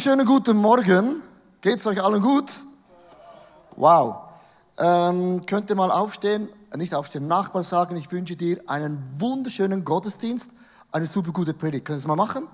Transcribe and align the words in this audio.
Wunderschönen 0.00 0.26
guten 0.26 0.56
Morgen. 0.56 1.22
Geht's 1.60 1.86
euch 1.86 2.02
allen 2.02 2.22
gut? 2.22 2.50
Wow. 3.76 4.30
Ähm, 4.78 5.44
könnt 5.44 5.68
ihr 5.68 5.76
mal 5.76 5.90
aufstehen, 5.90 6.48
äh, 6.72 6.78
nicht 6.78 6.94
aufstehen, 6.94 7.28
Nachbar 7.28 7.62
sagen, 7.62 7.96
ich 7.96 8.10
wünsche 8.10 8.34
dir 8.34 8.62
einen 8.66 9.04
wunderschönen 9.20 9.84
Gottesdienst, 9.84 10.52
eine 10.90 11.04
super 11.04 11.32
gute 11.32 11.52
Predigt. 11.52 11.84
Können 11.84 11.98
Sie 11.98 12.04
es 12.04 12.08
mal 12.08 12.16
machen? 12.16 12.48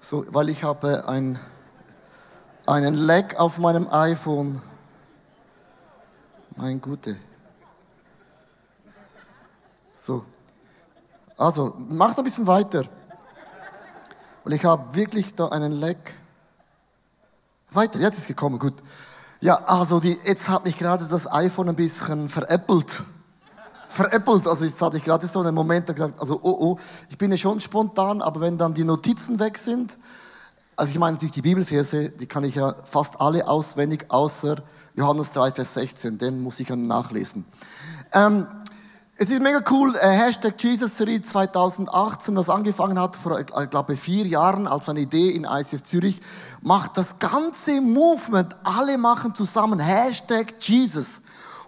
So, 0.00 0.24
weil 0.30 0.48
ich 0.48 0.64
habe 0.64 1.06
ein, 1.06 1.38
einen 2.66 2.94
Lag 2.94 3.36
auf 3.36 3.58
meinem 3.58 3.86
iPhone. 3.88 4.60
Mein 6.56 6.80
Gute. 6.80 7.14
So. 9.94 10.24
Also, 11.36 11.76
macht 11.78 12.18
ein 12.18 12.24
bisschen 12.24 12.48
weiter. 12.48 12.82
Und 14.44 14.50
ich 14.50 14.64
habe 14.64 14.96
wirklich 14.96 15.32
da 15.36 15.46
einen 15.46 15.70
Leck. 15.70 16.19
Weiter, 17.72 18.00
jetzt 18.00 18.18
ist 18.18 18.26
gekommen, 18.26 18.58
gut. 18.58 18.74
Ja, 19.40 19.54
also 19.66 20.00
die, 20.00 20.18
jetzt 20.24 20.48
hat 20.48 20.64
mich 20.64 20.76
gerade 20.76 21.06
das 21.06 21.30
iPhone 21.30 21.68
ein 21.68 21.76
bisschen 21.76 22.28
veräppelt. 22.28 23.02
Veräppelt, 23.88 24.46
also 24.46 24.64
jetzt 24.64 24.80
hatte 24.82 24.96
ich 24.96 25.04
gerade 25.04 25.26
so 25.26 25.40
einen 25.40 25.54
Moment, 25.54 25.88
da 25.88 25.92
gesagt, 25.92 26.20
also 26.20 26.40
oh 26.42 26.56
oh, 26.60 26.78
ich 27.08 27.16
bin 27.16 27.30
ja 27.30 27.36
schon 27.36 27.60
spontan, 27.60 28.22
aber 28.22 28.40
wenn 28.40 28.58
dann 28.58 28.74
die 28.74 28.84
Notizen 28.84 29.38
weg 29.38 29.56
sind, 29.56 29.98
also 30.76 30.90
ich 30.90 30.98
meine 30.98 31.12
natürlich 31.12 31.34
die 31.34 31.42
Bibelverse, 31.42 32.10
die 32.10 32.26
kann 32.26 32.44
ich 32.44 32.56
ja 32.56 32.74
fast 32.86 33.20
alle 33.20 33.46
auswendig, 33.46 34.06
außer 34.08 34.56
Johannes 34.94 35.32
3, 35.32 35.52
Vers 35.52 35.74
16, 35.74 36.18
den 36.18 36.42
muss 36.42 36.58
ich 36.60 36.68
dann 36.68 36.86
nachlesen. 36.86 37.44
Ähm, 38.12 38.46
es 39.22 39.30
ist 39.30 39.42
mega 39.42 39.62
cool, 39.70 39.94
äh, 40.00 40.08
Hashtag 40.08 40.54
Jesus 40.58 40.96
Serie 40.96 41.20
2018, 41.20 42.34
was 42.36 42.48
angefangen 42.48 42.98
hat 42.98 43.16
vor, 43.16 43.38
ich 43.38 43.54
äh, 43.54 43.66
glaube, 43.66 43.94
vier 43.96 44.26
Jahren 44.26 44.66
als 44.66 44.88
eine 44.88 45.00
Idee 45.00 45.28
in 45.28 45.44
ICF 45.44 45.82
Zürich, 45.82 46.22
macht 46.62 46.96
das 46.96 47.18
ganze 47.18 47.80
Movement, 47.80 48.56
alle 48.64 48.98
machen 48.98 49.34
zusammen 49.34 49.78
Hashtag 49.78 50.54
Jesus. 50.60 51.22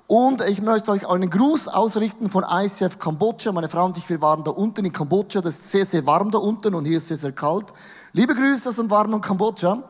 Und 0.06 0.42
ich 0.42 0.60
möchte 0.60 0.90
euch 0.90 1.08
einen 1.08 1.30
Gruß 1.30 1.68
ausrichten 1.68 2.28
von 2.28 2.44
ICF 2.46 2.98
Kambodscha. 2.98 3.50
Meine 3.52 3.68
Frau 3.68 3.86
und 3.86 3.96
ich, 3.96 4.08
wir 4.10 4.20
waren 4.20 4.44
da 4.44 4.50
unten 4.50 4.84
in 4.84 4.92
Kambodscha. 4.92 5.40
Das 5.40 5.54
ist 5.54 5.70
sehr, 5.70 5.86
sehr 5.86 6.04
warm 6.04 6.30
da 6.30 6.38
unten 6.38 6.74
und 6.74 6.84
hier 6.84 6.98
ist 6.98 7.08
sehr, 7.08 7.16
sehr 7.16 7.32
kalt. 7.32 7.66
Liebe 8.12 8.34
Grüße 8.34 8.68
aus 8.68 8.76
dem 8.76 8.90
warmen 8.90 9.22
Kambodscha. 9.22 9.82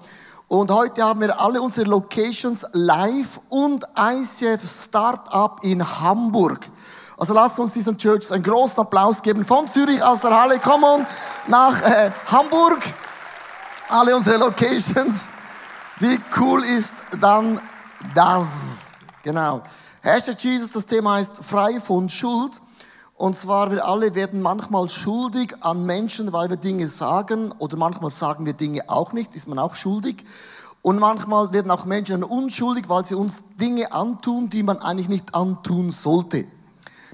Und 0.46 0.70
heute 0.70 1.02
haben 1.02 1.22
wir 1.22 1.40
alle 1.40 1.60
unsere 1.60 1.88
Locations 1.88 2.64
live 2.72 3.40
und 3.48 3.84
ICF 3.98 4.62
Startup 4.64 5.58
in 5.64 5.82
Hamburg. 6.00 6.70
Also 7.19 7.34
lasst 7.34 7.58
uns 7.58 7.72
diesen 7.72 7.98
Church 7.98 8.30
einen 8.30 8.44
großen 8.44 8.78
Applaus 8.78 9.22
geben 9.22 9.44
von 9.44 9.66
Zürich 9.66 10.02
aus 10.04 10.20
der 10.20 10.38
Halle. 10.38 10.60
On 10.64 11.06
nach 11.48 11.82
äh, 11.82 12.12
Hamburg. 12.26 12.80
Alle 13.92 14.16
unsere 14.16 14.38
Locations. 14.38 15.28
Wie 16.00 16.19
cool 16.41 16.64
ist 16.64 17.03
dann 17.20 17.60
das? 18.14 18.84
Genau. 19.22 19.60
Hashtag 20.00 20.42
Jesus, 20.42 20.70
das 20.70 20.86
Thema 20.86 21.16
heißt 21.16 21.44
frei 21.44 21.78
von 21.78 22.08
Schuld. 22.08 22.52
Und 23.19 23.36
zwar, 23.36 23.70
wir 23.70 23.84
alle 23.84 24.14
werden 24.14 24.41
manchmal 24.41 24.88
schuldig 24.88 25.54
an 25.60 25.84
Menschen, 25.84 26.32
weil 26.32 26.48
wir 26.48 26.56
Dinge 26.56 26.88
sagen. 26.88 27.52
Oder 27.58 27.76
manchmal 27.76 28.10
sagen 28.10 28.47
wir 28.47 28.54
Dinge 28.54 28.88
auch 28.88 29.12
nicht, 29.12 29.36
ist 29.36 29.47
man 29.47 29.58
auch 29.58 29.75
schuldig. 29.75 30.25
Und 30.81 30.98
manchmal 30.98 31.52
werden 31.52 31.70
auch 31.70 31.84
Menschen 31.84 32.25
unschuldig, 32.25 32.88
weil 32.88 33.04
sie 33.04 33.14
uns 33.14 33.56
Dinge 33.60 33.92
antun, 33.92 34.48
die 34.48 34.62
man 34.62 34.78
eigentlich 34.78 35.10
nicht 35.10 35.34
antun 35.34 35.92
sollte. 35.92 36.47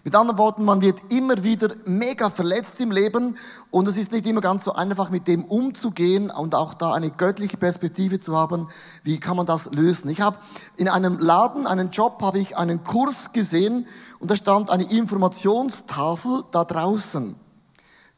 Mit 0.08 0.14
anderen 0.14 0.38
Worten, 0.38 0.64
man 0.64 0.80
wird 0.80 1.12
immer 1.12 1.44
wieder 1.44 1.68
mega 1.84 2.30
verletzt 2.30 2.80
im 2.80 2.90
Leben 2.90 3.36
und 3.70 3.86
es 3.88 3.98
ist 3.98 4.10
nicht 4.10 4.24
immer 4.24 4.40
ganz 4.40 4.64
so 4.64 4.72
einfach, 4.72 5.10
mit 5.10 5.28
dem 5.28 5.44
umzugehen 5.44 6.30
und 6.30 6.54
auch 6.54 6.72
da 6.72 6.94
eine 6.94 7.10
göttliche 7.10 7.58
Perspektive 7.58 8.18
zu 8.18 8.34
haben. 8.34 8.68
Wie 9.02 9.20
kann 9.20 9.36
man 9.36 9.44
das 9.44 9.70
lösen? 9.74 10.08
Ich 10.08 10.22
habe 10.22 10.38
in 10.78 10.88
einem 10.88 11.18
Laden, 11.18 11.66
einen 11.66 11.90
Job, 11.90 12.22
habe 12.22 12.38
ich 12.38 12.56
einen 12.56 12.84
Kurs 12.84 13.34
gesehen 13.34 13.86
und 14.18 14.30
da 14.30 14.36
stand 14.36 14.70
eine 14.70 14.90
Informationstafel 14.90 16.42
da 16.52 16.64
draußen. 16.64 17.36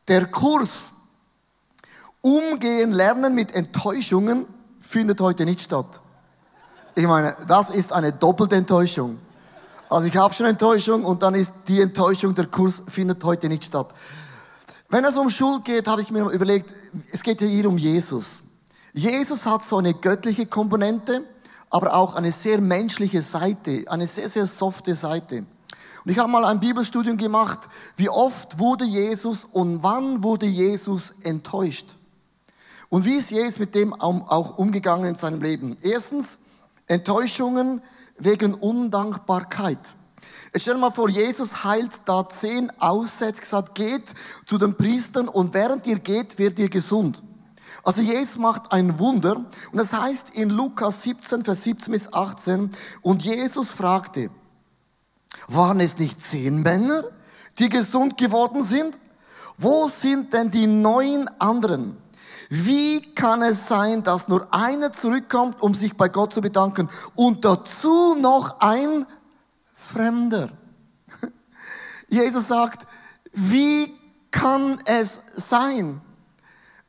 Der 0.06 0.26
Kurs 0.26 0.92
Umgehen 2.20 2.92
lernen 2.92 3.34
mit 3.34 3.52
Enttäuschungen 3.52 4.46
findet 4.78 5.20
heute 5.20 5.44
nicht 5.44 5.60
statt. 5.60 6.02
Ich 6.94 7.08
meine, 7.08 7.34
das 7.48 7.70
ist 7.70 7.92
eine 7.92 8.12
doppelte 8.12 8.54
Enttäuschung. 8.54 9.18
Also 9.90 10.06
ich 10.06 10.16
habe 10.16 10.32
schon 10.32 10.46
Enttäuschung 10.46 11.04
und 11.04 11.24
dann 11.24 11.34
ist 11.34 11.52
die 11.66 11.80
Enttäuschung, 11.80 12.32
der 12.36 12.46
Kurs 12.46 12.84
findet 12.86 13.24
heute 13.24 13.48
nicht 13.48 13.64
statt. 13.64 13.88
Wenn 14.88 15.04
es 15.04 15.16
um 15.16 15.28
Schuld 15.28 15.64
geht, 15.64 15.88
habe 15.88 16.00
ich 16.00 16.12
mir 16.12 16.28
überlegt, 16.30 16.72
es 17.10 17.24
geht 17.24 17.40
hier 17.40 17.68
um 17.68 17.76
Jesus. 17.76 18.42
Jesus 18.92 19.46
hat 19.46 19.64
so 19.64 19.78
eine 19.78 19.94
göttliche 19.94 20.46
Komponente, 20.46 21.24
aber 21.70 21.94
auch 21.94 22.14
eine 22.14 22.30
sehr 22.30 22.60
menschliche 22.60 23.20
Seite, 23.20 23.82
eine 23.88 24.06
sehr, 24.06 24.28
sehr 24.28 24.46
softe 24.46 24.94
Seite. 24.94 25.38
Und 26.04 26.12
ich 26.12 26.18
habe 26.18 26.30
mal 26.30 26.44
ein 26.44 26.60
Bibelstudium 26.60 27.16
gemacht, 27.16 27.68
wie 27.96 28.08
oft 28.08 28.60
wurde 28.60 28.84
Jesus 28.84 29.44
und 29.44 29.82
wann 29.82 30.22
wurde 30.22 30.46
Jesus 30.46 31.14
enttäuscht? 31.22 31.86
Und 32.90 33.04
wie 33.04 33.16
ist 33.16 33.32
Jesus 33.32 33.58
mit 33.58 33.74
dem 33.74 33.92
auch 33.92 34.56
umgegangen 34.56 35.08
in 35.08 35.14
seinem 35.16 35.42
Leben? 35.42 35.76
Erstens, 35.82 36.38
Enttäuschungen 36.86 37.82
wegen 38.20 38.54
Undankbarkeit. 38.54 39.78
Stell 40.56 40.76
mal 40.76 40.90
vor, 40.90 41.08
Jesus 41.08 41.62
heilt 41.64 41.92
da 42.06 42.28
zehn 42.28 42.72
Aussätze, 42.80 43.40
gesagt, 43.40 43.74
geht 43.74 44.14
zu 44.46 44.58
den 44.58 44.76
Priestern 44.76 45.28
und 45.28 45.54
während 45.54 45.86
ihr 45.86 46.00
geht, 46.00 46.38
werdet 46.38 46.58
ihr 46.58 46.68
gesund. 46.68 47.22
Also 47.84 48.02
Jesus 48.02 48.36
macht 48.36 48.72
ein 48.72 48.98
Wunder 48.98 49.36
und 49.36 49.78
das 49.78 49.92
heißt 49.92 50.30
in 50.36 50.50
Lukas 50.50 51.02
17, 51.04 51.44
Vers 51.44 51.64
17 51.64 51.92
bis 51.92 52.12
18, 52.12 52.70
und 53.02 53.22
Jesus 53.22 53.70
fragte, 53.70 54.30
waren 55.48 55.80
es 55.80 55.98
nicht 55.98 56.20
zehn 56.20 56.62
Männer, 56.62 57.04
die 57.58 57.68
gesund 57.68 58.18
geworden 58.18 58.62
sind? 58.62 58.98
Wo 59.56 59.88
sind 59.88 60.32
denn 60.32 60.50
die 60.50 60.66
neun 60.66 61.28
anderen? 61.38 61.96
Wie 62.52 63.00
kann 63.14 63.42
es 63.42 63.68
sein, 63.68 64.02
dass 64.02 64.26
nur 64.26 64.52
einer 64.52 64.90
zurückkommt, 64.90 65.62
um 65.62 65.72
sich 65.72 65.96
bei 65.96 66.08
Gott 66.08 66.32
zu 66.32 66.40
bedanken 66.40 66.90
und 67.14 67.44
dazu 67.44 68.16
noch 68.16 68.58
ein 68.58 69.06
Fremder? 69.72 70.48
Jesus 72.08 72.48
sagt, 72.48 72.88
wie 73.32 73.94
kann 74.32 74.80
es 74.84 75.20
sein? 75.36 76.00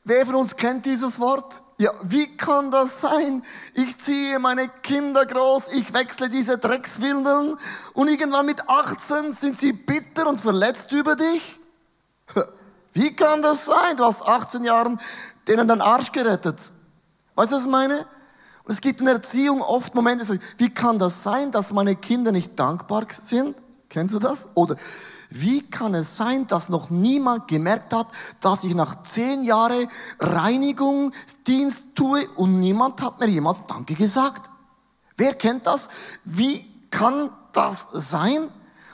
Wer 0.04 0.26
von 0.26 0.34
uns 0.34 0.56
kennt 0.56 0.84
dieses 0.88 1.20
Wort? 1.20 1.62
Ja, 1.78 1.92
wie 2.02 2.36
kann 2.38 2.72
das 2.72 3.02
sein? 3.02 3.44
Ich 3.76 4.00
ziehe 4.00 4.40
meine 4.40 4.68
Kinder 4.68 5.28
groß, 5.28 5.74
ich 5.74 5.94
wechsle 5.94 6.28
diese 6.28 6.58
Dreckswindeln 6.58 7.56
und 7.94 8.08
irgendwann 8.08 8.48
mit 8.48 8.68
18 8.68 9.34
sind 9.34 9.60
sie 9.60 9.74
bitter 9.74 10.28
und 10.28 10.42
verletzt 10.42 10.92
über 10.92 11.16
dich? 11.16 11.60
Wie 12.94 13.16
kann 13.16 13.42
das 13.42 13.66
sein? 13.66 13.96
Du 13.96 14.04
hast 14.04 14.22
18 14.22 14.64
Jahre 14.64 14.98
denen 15.52 15.68
den 15.68 15.82
Arsch 15.82 16.12
gerettet. 16.12 16.72
Weißt 17.36 17.52
du, 17.52 17.56
was 17.58 17.64
ich 17.64 17.70
meine? 17.70 18.06
Und 18.64 18.74
es 18.74 18.80
gibt 18.80 19.00
in 19.00 19.06
der 19.06 19.16
Erziehung 19.16 19.62
oft 19.62 19.94
Momente, 19.94 20.40
wie 20.58 20.70
kann 20.70 20.98
das 20.98 21.24
sein, 21.24 21.52
dass 21.52 21.74
meine 21.74 21.96
Kinder 21.96 22.32
nicht 22.32 22.58
dankbar 22.58 23.08
sind? 23.20 23.56
Kennst 23.90 24.14
du 24.14 24.20
das? 24.20 24.50
Oder 24.56 24.78
wie 25.30 25.62
kann 25.70 25.94
es 25.94 26.16
sein, 26.16 26.48
dass 26.48 26.70
noch 26.70 26.90
niemand 26.90 27.50
gemerkt 27.50 27.94
hat, 27.94 28.08
dass 28.40 28.64
ich 28.64 28.74
nach 28.74 29.04
zehn 29.04 29.44
Jahren 29.44 29.90
Reinigungsdienst 30.20 31.96
tue 31.96 32.30
und 32.38 32.60
niemand 32.62 33.02
hat 33.02 33.20
mir 33.20 33.28
jemals 33.28 33.68
Danke 33.68 33.96
gesagt? 33.96 34.50
Wer 35.18 35.34
kennt 35.34 35.68
das? 35.68 35.90
Wie 36.24 36.66
kann 36.90 37.30
das 37.52 37.88
sein? 37.92 38.48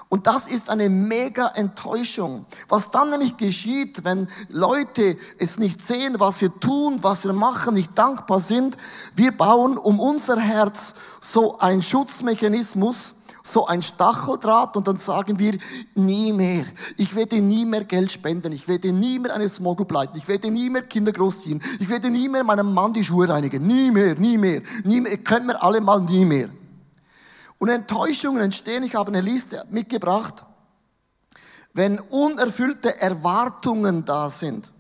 Und 0.10 0.26
das 0.26 0.48
ist 0.48 0.70
eine 0.70 0.90
mega 0.90 1.48
Enttäuschung. 1.48 2.46
Was 2.70 2.92
dann 2.92 3.10
nämlich 3.10 3.36
geschieht, 3.36 4.06
wenn 4.06 4.30
Leute 4.50 5.18
es 5.38 5.60
nicht 5.60 5.82
sehen, 5.82 6.16
was 6.18 6.40
wir 6.40 6.58
tun, 6.60 7.00
was 7.02 7.26
wir 7.26 7.34
machen, 7.34 7.74
nicht 7.74 7.98
dankbar 7.98 8.40
sind, 8.40 8.78
wir 9.16 9.34
bauen 9.34 9.78
um 9.78 10.00
unser 10.00 10.40
Herz 10.40 10.96
so 11.20 11.60
ein 11.60 11.82
Schutzmechanismus, 11.82 13.16
so 13.44 13.66
ein 13.68 13.82
Stacheldraht 13.82 14.78
und 14.78 14.88
dann 14.88 14.98
sagen 14.98 15.40
wir, 15.40 15.58
nie 15.96 16.32
mehr. 16.32 16.66
Ich 16.98 17.16
werde 17.16 17.42
nie 17.42 17.66
mehr 17.66 17.84
Geld 17.84 18.12
spenden. 18.12 18.54
Ich 18.54 18.68
werde 18.68 18.92
nie 18.94 19.20
mehr 19.20 19.34
eine 19.34 19.50
Small 19.50 19.76
Group 19.76 19.92
leiten. 19.92 20.18
Ich 20.18 20.28
werde 20.28 20.52
nie 20.52 20.70
mehr 20.70 20.84
Kinder 20.84 21.12
großziehen. 21.12 21.62
Ich 21.80 21.90
werde 21.90 22.10
nie 22.10 22.30
mehr 22.30 22.44
meinem 22.44 22.74
Mann 22.74 22.94
die 22.94 23.04
Schuhe 23.04 23.28
reinigen. 23.28 23.66
Nie 23.66 23.92
mehr, 23.92 24.16
nie 24.16 24.38
mehr, 24.38 24.62
nie 24.84 25.02
mehr. 25.02 25.18
Können 25.18 25.48
wir 25.48 25.62
alle 25.64 25.82
mal 25.82 26.02
nie 26.02 26.26
mehr. 26.26 26.50
Und 27.60 27.70
Enttäuschungen 27.70 28.42
entstehen. 28.42 28.84
Ich 28.84 28.96
habe 28.96 29.10
eine 29.10 29.22
Liste 29.22 29.66
mitgebracht. 29.70 30.46
Wenn 31.74 32.00
unerfüllte 32.00 33.00
Erwartungen 33.00 34.06
da 34.06 34.30
sind. 34.30 34.72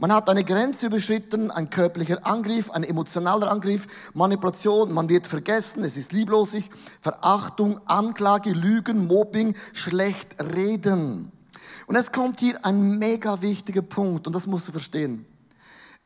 Man 0.00 0.14
hat 0.14 0.30
eine 0.30 0.44
Grenze 0.44 0.86
überschritten, 0.86 1.50
ein 1.50 1.68
körperlicher 1.68 2.26
Angriff, 2.26 2.70
ein 2.70 2.84
emotionaler 2.84 3.50
Angriff, 3.50 3.86
Manipulation, 4.14 4.94
man 4.94 5.10
wird 5.10 5.26
vergessen, 5.26 5.84
es 5.84 5.98
ist 5.98 6.14
lieblosig, 6.14 6.70
Verachtung, 7.02 7.86
Anklage, 7.86 8.52
Lügen, 8.52 9.06
Mobbing, 9.06 9.54
schlecht 9.74 10.42
reden. 10.54 11.30
Und 11.86 11.96
es 11.96 12.12
kommt 12.12 12.40
hier 12.40 12.64
ein 12.64 12.98
mega 12.98 13.42
wichtiger 13.42 13.82
Punkt 13.82 14.26
und 14.26 14.32
das 14.32 14.46
musst 14.46 14.68
du 14.68 14.72
verstehen. 14.72 15.26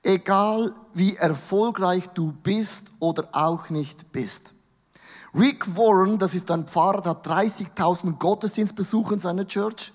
Egal 0.02 0.74
wie 0.92 1.14
erfolgreich 1.14 2.08
du 2.08 2.32
bist 2.32 2.94
oder 2.98 3.28
auch 3.30 3.70
nicht 3.70 4.10
bist. 4.10 4.53
Rick 5.34 5.76
Warren, 5.76 6.18
das 6.18 6.34
ist 6.34 6.50
ein 6.50 6.66
Pfarrer, 6.66 7.00
der 7.00 7.10
hat 7.10 7.26
30.000 7.26 8.18
Gottesdienstbesucher 8.18 9.14
in 9.14 9.18
seiner 9.18 9.46
Church. 9.46 9.92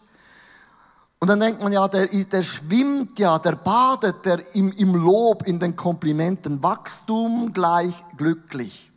Und 1.19 1.27
dann 1.27 1.39
denkt 1.39 1.61
man 1.61 1.71
ja, 1.71 1.87
der, 1.87 2.07
der 2.07 2.41
schwimmt 2.41 3.19
ja, 3.19 3.39
der 3.39 3.55
badet 3.55 4.25
der 4.25 4.55
im, 4.55 4.71
im 4.73 4.95
Lob, 4.95 5.47
in 5.47 5.59
den 5.59 5.75
Komplimenten. 5.75 6.63
Wachstum 6.63 7.51
gleich 7.53 7.93
glücklich. 8.17 8.91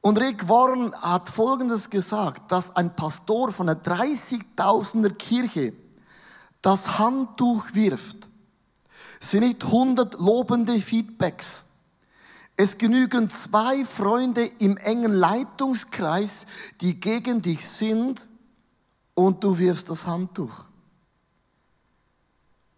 Und 0.00 0.18
Rick 0.18 0.48
Warren 0.48 0.94
hat 0.94 1.28
Folgendes 1.28 1.90
gesagt, 1.90 2.50
dass 2.50 2.74
ein 2.74 2.96
Pastor 2.96 3.52
von 3.52 3.68
einer 3.68 3.80
30.000er 3.80 5.10
Kirche 5.14 5.74
das 6.62 6.98
Handtuch 6.98 7.74
wirft, 7.74 8.28
sind 9.20 9.40
nicht 9.40 9.64
100 9.64 10.18
lobende 10.18 10.78
Feedbacks. 10.80 11.64
Es 12.62 12.76
genügen 12.76 13.30
zwei 13.30 13.86
Freunde 13.86 14.44
im 14.58 14.76
engen 14.76 15.14
Leitungskreis, 15.14 16.44
die 16.82 17.00
gegen 17.00 17.40
dich 17.40 17.66
sind 17.66 18.28
und 19.14 19.42
du 19.42 19.56
wirfst 19.56 19.88
das 19.88 20.06
Handtuch. 20.06 20.66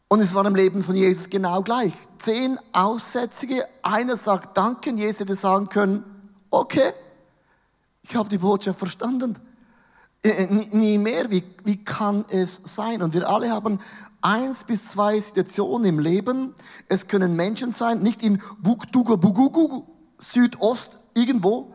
Und 0.07 0.21
es 0.21 0.35
war 0.35 0.47
im 0.47 0.55
Leben 0.55 0.85
von 0.85 0.95
Jesus 0.95 1.29
genau 1.29 1.63
gleich. 1.63 1.95
Zehn 2.17 2.61
Aussätzige, 2.73 3.67
einer 3.83 4.17
sagt 4.17 4.57
Danke, 4.57 4.91
und 4.91 4.99
Jesus 4.99 5.23
hätte 5.23 5.35
sagen 5.35 5.69
können, 5.69 6.05
okay, 6.49 6.93
ich 8.03 8.15
habe 8.15 8.29
die 8.29 8.39
Botschaft 8.39 8.79
verstanden. 8.79 9.37
Äh, 10.23 10.45
äh, 10.45 10.77
nie 10.77 10.99
mehr, 10.99 11.29
wie, 11.29 11.43
wie 11.65 11.83
kann 11.83 12.25
es 12.31 12.61
sein? 12.67 13.03
Und 13.03 13.15
wir 13.15 13.29
alle 13.29 13.51
haben 13.51 13.81
eins 14.23 14.65
bis 14.65 14.91
zwei 14.91 15.21
Situationen 15.21 15.87
im 15.87 15.99
Leben. 15.99 16.55
Es 16.89 17.09
können 17.09 17.37
Menschen 17.37 17.73
sein, 17.73 18.01
nicht 18.03 18.23
in 18.23 18.41
Wugdugabugugu, 18.61 19.85
Südost, 20.19 21.01
irgendwo. 21.15 21.75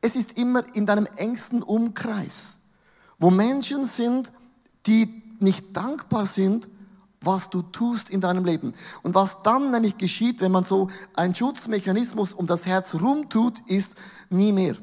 Es 0.00 0.16
ist 0.16 0.38
immer 0.38 0.64
in 0.74 0.86
deinem 0.86 1.06
engsten 1.16 1.62
Umkreis, 1.62 2.56
wo 3.18 3.30
Menschen 3.30 3.84
sind, 3.84 4.32
die 4.86 5.22
nicht 5.38 5.76
dankbar 5.76 6.26
sind 6.26 6.68
was 7.24 7.50
du 7.50 7.62
tust 7.62 8.10
in 8.10 8.20
deinem 8.20 8.44
Leben. 8.44 8.72
Und 9.02 9.14
was 9.14 9.42
dann 9.42 9.70
nämlich 9.70 9.96
geschieht, 9.96 10.40
wenn 10.40 10.52
man 10.52 10.64
so 10.64 10.90
einen 11.14 11.34
Schutzmechanismus 11.34 12.32
um 12.32 12.46
das 12.46 12.66
Herz 12.66 12.94
rumtut, 12.94 13.60
ist 13.66 13.94
nie 14.30 14.52
mehr. 14.52 14.76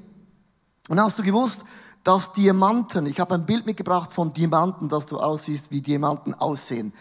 Und 0.88 1.00
hast 1.00 1.20
du 1.20 1.24
gewusst, 1.24 1.66
dass 2.04 2.32
Diamanten, 2.32 3.06
ich 3.06 3.20
habe 3.20 3.36
ein 3.36 3.46
Bild 3.46 3.66
mitgebracht 3.66 4.12
von 4.12 4.34
Diamanten, 4.34 4.90
dass 4.90 5.06
du 5.06 5.20
aussiehst, 5.20 5.72
wie 5.72 5.82
Diamanten 5.82 6.34
aussehen. 6.34 6.94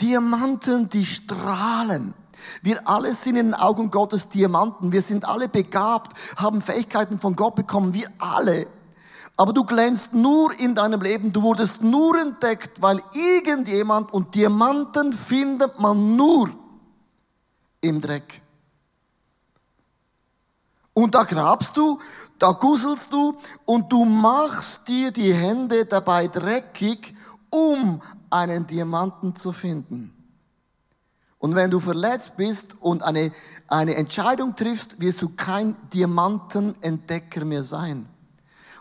Diamanten, 0.00 0.88
die 0.88 1.06
strahlen. 1.06 2.14
Wir 2.62 2.86
alle 2.86 3.14
sind 3.14 3.36
in 3.36 3.46
den 3.46 3.54
Augen 3.54 3.90
Gottes 3.90 4.28
Diamanten. 4.28 4.92
Wir 4.92 5.02
sind 5.02 5.26
alle 5.26 5.48
begabt, 5.48 6.16
haben 6.36 6.60
Fähigkeiten 6.60 7.18
von 7.18 7.34
Gott 7.34 7.54
bekommen. 7.54 7.94
Wir 7.94 8.08
alle. 8.18 8.66
Aber 9.38 9.52
du 9.52 9.64
glänzt 9.64 10.14
nur 10.14 10.58
in 10.58 10.74
deinem 10.74 11.00
Leben, 11.00 11.32
du 11.32 11.42
wurdest 11.42 11.82
nur 11.82 12.18
entdeckt, 12.18 12.80
weil 12.80 13.02
irgendjemand 13.12 14.12
und 14.12 14.34
Diamanten 14.34 15.12
findet 15.12 15.78
man 15.78 16.16
nur 16.16 16.50
im 17.82 18.00
Dreck. 18.00 18.40
Und 20.98 21.14
da 21.14 21.24
grabst 21.24 21.76
du, 21.76 22.00
da 22.38 22.52
gusselst 22.52 23.12
du 23.12 23.36
und 23.66 23.92
du 23.92 24.06
machst 24.06 24.88
dir 24.88 25.10
die 25.10 25.30
Hände 25.30 25.84
dabei 25.84 26.26
dreckig, 26.26 27.14
um 27.50 28.00
einen 28.30 28.66
Diamanten 28.66 29.36
zu 29.36 29.52
finden. 29.52 30.14
Und 31.36 31.54
wenn 31.54 31.70
du 31.70 31.80
verletzt 31.80 32.38
bist 32.38 32.80
und 32.80 33.02
eine, 33.02 33.30
eine 33.68 33.94
Entscheidung 33.94 34.56
triffst, 34.56 34.98
wirst 34.98 35.20
du 35.20 35.28
kein 35.36 35.76
Diamantenentdecker 35.92 37.44
mehr 37.44 37.62
sein. 37.62 38.08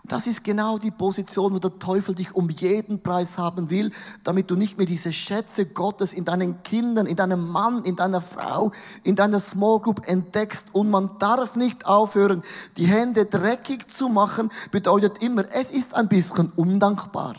Das 0.08 0.28
ist 0.28 0.44
genau 0.44 0.78
die 0.78 0.92
Position, 0.92 1.54
wo 1.54 1.60
der 1.60 1.80
Teufel 1.80 2.14
dich 2.14 2.36
um 2.36 2.50
jeden 2.50 3.02
Preis 3.02 3.40
haben 3.40 3.72
will, 3.72 3.92
damit 4.24 4.52
du 4.52 4.56
nicht 4.56 4.78
mehr 4.78 4.86
diese 4.86 5.12
Schätze 5.12 5.66
Gottes 5.66 6.14
in 6.14 6.26
deinen 6.26 6.62
Kindern, 6.62 7.08
in 7.08 7.16
deinem 7.16 7.50
Mann, 7.50 7.84
in 7.84 7.96
deiner 7.96 8.22
Frau, 8.22 8.72
in 9.04 9.16
deiner 9.16 9.40
Small 9.40 9.80
Group 9.80 10.08
entdeckst. 10.08 10.68
Und 10.74 10.92
man 10.92 11.18
darf 11.18 11.56
nicht 11.56 11.88
aufhören, 11.88 12.44
die 12.78 12.86
Hände 12.86 13.26
dreckig 13.26 13.90
zu 13.90 14.10
machen, 14.10 14.52
bedeutet 14.72 15.24
immer, 15.24 15.44
es 15.52 15.72
ist 15.72 15.96
ein 15.96 16.08
bisschen 16.08 16.52
undankbar. 16.56 17.36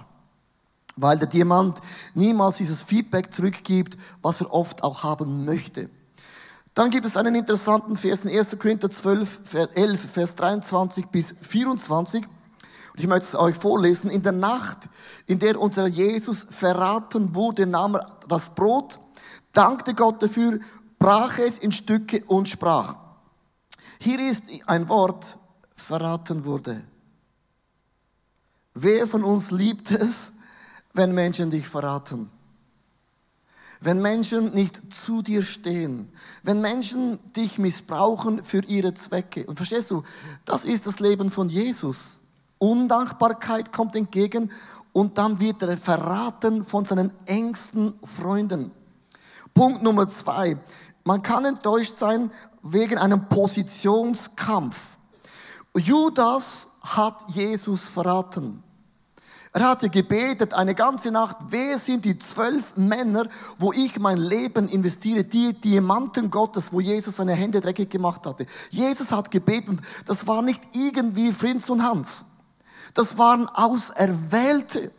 Weil 0.97 1.19
der 1.19 1.29
Diamant 1.29 1.79
niemals 2.15 2.57
dieses 2.57 2.83
Feedback 2.83 3.33
zurückgibt, 3.33 3.97
was 4.23 4.41
er 4.41 4.53
oft 4.53 4.83
auch 4.83 5.05
haben 5.05 5.45
möchte. 5.45 5.89
Dann 6.75 6.91
gibt 6.91 7.07
es 7.07 7.17
einen 7.17 7.35
interessanten 7.35 7.97
Vers 7.97 8.25
in 8.25 8.37
1. 8.37 8.59
Korinther 8.59 8.91
12, 8.91 9.41
11, 9.75 10.11
Vers 10.11 10.35
23 10.37 11.07
bis 11.07 11.35
24. 11.41 12.25
Ich 12.99 13.07
möchte 13.07 13.27
es 13.27 13.35
euch 13.35 13.57
vorlesen. 13.57 14.11
In 14.11 14.23
der 14.23 14.33
Nacht, 14.33 14.89
in 15.27 15.39
der 15.39 15.61
unser 15.61 15.87
Jesus 15.87 16.47
verraten 16.49 17.35
wurde, 17.35 17.67
nahm 17.67 17.97
er 17.97 18.17
das 18.27 18.55
Brot, 18.55 18.99
dankte 19.53 19.95
Gott 19.95 20.23
dafür, 20.23 20.59
brach 20.99 21.39
es 21.39 21.59
in 21.59 21.73
Stücke 21.73 22.25
und 22.25 22.49
sprach. 22.49 22.97
Hier 24.01 24.19
ist 24.19 24.49
ein 24.67 24.89
Wort, 24.89 25.37
verraten 25.75 26.45
wurde. 26.45 26.83
Wer 28.73 29.07
von 29.07 29.25
uns 29.25 29.51
liebt 29.51 29.91
es, 29.91 30.35
wenn 30.93 31.13
Menschen 31.13 31.51
dich 31.51 31.69
verraten? 31.69 32.31
Wenn 33.81 34.01
Menschen 34.01 34.55
nicht 34.55 34.93
zu 34.93 35.21
dir 35.21 35.43
stehen, 35.43 36.11
wenn 36.43 36.63
Menschen 36.63 37.19
dich 37.35 37.59
missbrauchen 37.59 38.43
für 38.43 38.65
ihre 38.65 38.95
Zwecke. 38.95 39.45
Und 39.45 39.57
verstehst 39.57 39.91
du, 39.91 40.03
das 40.47 40.65
ist 40.65 40.87
das 40.87 40.99
Leben 40.99 41.31
von 41.31 41.51
Jesus. 41.51 42.21
Undankbarkeit 42.59 43.73
kommt 43.73 43.97
entgegen 43.97 44.51
und 44.93 45.19
dann 45.19 45.41
wird 45.41 45.63
er 45.63 45.77
verraten 45.77 46.65
von 46.65 46.85
seinen 46.85 47.13
engsten 47.27 47.95
Freunden. 48.03 48.71
Punkt 49.53 49.83
Nummer 49.83 50.09
zwei. 50.09 50.57
Man 51.05 51.23
kann 51.23 51.45
enttäuscht 51.45 51.99
sein 51.99 52.31
wegen 52.63 52.99
einem 52.99 53.29
Positionskampf. 53.29 54.97
Judas 55.77 56.69
hat 56.83 57.25
Jesus 57.29 57.87
verraten. 57.87 58.63
Er 59.53 59.71
hatte 59.71 59.89
gebetet 59.89 60.53
eine 60.53 60.75
ganze 60.75 61.11
Nacht, 61.11 61.37
wer 61.49 61.79
sind 61.79 62.05
die 62.05 62.19
zwölf 62.19 62.77
Männer, 62.77 63.27
wo 63.59 63.73
ich 63.73 63.99
mein 63.99 64.19
Leben 64.19 64.69
investiere, 64.69 65.25
die 65.25 65.55
Diamanten 65.55 66.31
Gottes, 66.31 66.75
wo 66.75 66.81
Jesus 66.81 67.17
seine 67.17 67.33
Hände 67.33 67.63
dreckig 67.63 67.89
gemacht 67.89 68.27
hatte. 68.27 68.47
Jesus 68.71 69.13
hat 69.13 69.31
gebeten, 69.31 69.81
das 70.05 70.27
war 70.27 70.43
nicht 70.43 70.61
irgendwie 70.75 71.33
Frinz 71.33 71.71
und 71.71 71.83
Hans. 71.83 72.27
Das 72.97 73.19
waren 73.19 73.47
Auserwählte. 73.51 74.91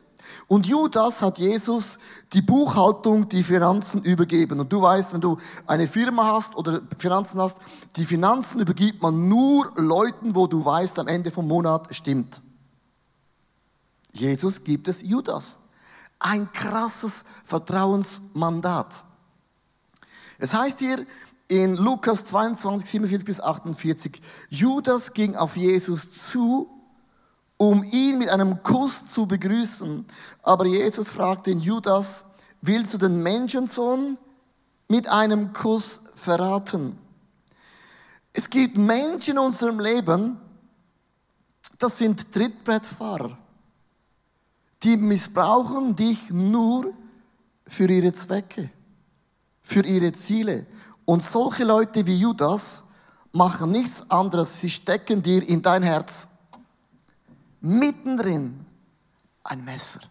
Und 0.48 0.68
Judas 0.68 1.24
hat 1.24 1.40
Jesus 1.40 1.98
die 2.32 2.44
Buchhaltung, 2.44 3.28
die 3.28 3.44
Finanzen 3.44 4.04
übergeben. 4.04 4.60
Und 4.60 4.72
du 4.72 4.80
weißt, 4.80 5.14
wenn 5.14 5.22
du 5.22 5.38
eine 5.66 5.88
Firma 5.88 6.32
hast 6.32 6.56
oder 6.56 6.82
Finanzen 6.96 7.42
hast, 7.42 7.58
die 7.96 8.06
Finanzen 8.06 8.62
übergibt 8.62 9.02
man 9.02 9.28
nur 9.28 9.74
Leuten, 9.76 10.36
wo 10.36 10.46
du 10.46 10.64
weißt, 10.64 11.00
am 11.00 11.08
Ende 11.08 11.32
vom 11.32 11.48
Monat 11.48 11.88
stimmt. 11.96 12.40
Jesus 14.12 14.64
gibt 14.64 14.88
es 14.88 15.02
Judas. 15.02 15.58
Ein 16.20 16.52
krasses 16.52 17.26
Vertrauensmandat. 17.46 19.04
Es 20.38 20.54
heißt 20.54 20.80
hier 20.80 21.04
in 21.48 21.76
Lukas 21.76 22.26
22, 22.26 22.90
47 22.92 23.26
bis 23.26 23.42
48, 23.42 24.22
Judas 24.50 25.14
ging 25.14 25.36
auf 25.36 25.58
Jesus 25.58 26.12
zu, 26.12 26.77
um 27.58 27.84
ihn 27.84 28.20
mit 28.20 28.30
einem 28.30 28.62
Kuss 28.64 29.08
zu 29.08 29.26
begrüßen. 29.26 30.06
Aber 30.44 30.66
Jesus 30.66 31.10
fragte 31.10 31.52
ihn, 31.52 31.60
Judas, 31.60 32.24
willst 32.62 32.94
du 32.94 32.98
den 33.00 33.22
Menschensohn 33.22 34.18
mit 34.88 35.10
einem 35.10 35.54
Kuss 35.54 36.02
verraten? 36.16 36.98
Es 38.32 38.50
gibt 38.50 38.78
Menschen 38.78 39.32
in 39.32 39.40
unserem 39.40 39.80
Leben, 39.80 40.40
das 41.80 41.98
sind 41.98 42.32
Trittbrettfahrer. 42.32 43.38
Die 44.84 44.96
missbrauchen 44.96 45.96
dich 45.96 46.30
nur 46.30 46.94
für 47.66 47.90
ihre 47.90 48.14
Zwecke, 48.14 48.70
für 49.64 49.84
ihre 49.84 50.12
Ziele. 50.12 50.68
Und 51.06 51.24
solche 51.24 51.64
Leute 51.64 52.06
wie 52.06 52.18
Judas 52.18 52.86
machen 53.32 53.72
nichts 53.72 54.10
anderes. 54.10 54.62
Sie 54.62 54.70
stecken 54.70 55.24
dir 55.24 55.48
in 55.48 55.62
dein 55.62 55.82
Herz 55.82 56.28
mittendrin 57.62 58.66
ein 59.44 59.64
Messer. 59.66 60.02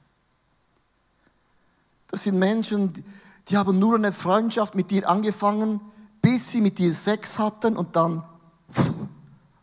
Das 2.09 2.25
sind 2.25 2.39
Menschen, 2.39 3.05
die 3.49 3.57
haben 3.57 3.79
nur 3.79 3.97
eine 3.97 4.13
Freundschaft 4.13 4.75
mit 4.75 4.91
dir 4.91 5.09
angefangen, 5.09 5.81
bis 6.23 6.51
sie 6.51 6.61
mit 6.61 6.79
dir 6.79 6.93
Sex 6.93 7.39
hatten 7.39 7.77
und 7.77 7.95
dann 7.97 8.23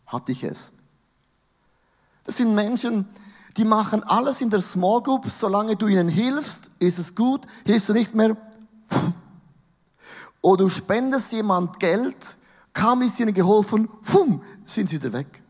hatte 0.06 0.32
ich 0.32 0.44
es. 0.44 0.72
Das 2.24 2.36
sind 2.36 2.54
Menschen, 2.54 3.08
die 3.56 3.64
machen 3.64 4.02
alles 4.02 4.40
in 4.40 4.50
der 4.50 4.62
Small 4.62 5.02
Group, 5.02 5.28
solange 5.28 5.76
du 5.76 5.86
ihnen 5.86 6.08
hilfst, 6.08 6.70
ist 6.78 6.98
es 6.98 7.14
gut, 7.14 7.46
hilfst 7.64 7.88
du 7.88 7.92
nicht 7.92 8.14
mehr, 8.14 8.36
oder 10.40 10.64
du 10.64 10.68
spendest 10.68 11.32
jemand 11.32 11.78
Geld, 11.78 12.36
kaum 12.72 13.02
ist 13.02 13.20
ihnen 13.20 13.34
geholfen, 13.34 13.88
sind 14.64 14.88
sie 14.88 15.02
wieder 15.02 15.12
weg. 15.12 15.43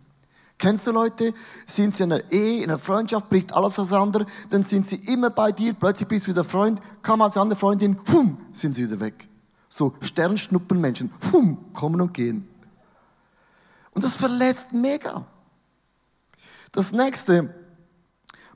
Kennst 0.64 0.86
du 0.86 0.92
Leute, 0.92 1.34
sind 1.66 1.94
sie 1.94 2.04
in 2.04 2.12
einer 2.14 2.32
Ehe, 2.32 2.62
in 2.62 2.70
einer 2.70 2.78
Freundschaft, 2.78 3.28
bricht 3.28 3.52
alles 3.52 3.78
auseinander, 3.78 4.24
dann 4.48 4.62
sind 4.62 4.86
sie 4.86 4.96
immer 5.12 5.28
bei 5.28 5.52
dir, 5.52 5.74
plötzlich 5.74 6.08
bist 6.08 6.26
du 6.26 6.30
wieder 6.30 6.42
Freund, 6.42 6.80
kam 7.02 7.20
als 7.20 7.36
andere 7.36 7.58
Freundin, 7.58 7.98
fumm, 8.02 8.38
sind 8.50 8.74
sie 8.74 8.86
wieder 8.86 8.98
weg. 8.98 9.28
So 9.68 9.92
Sternschnuppenmenschen, 10.00 11.12
fumm, 11.20 11.58
kommen 11.74 12.00
und 12.00 12.14
gehen. 12.14 12.48
Und 13.90 14.04
das 14.04 14.16
verletzt 14.16 14.72
mega. 14.72 15.26
Das 16.72 16.92
nächste, 16.92 17.54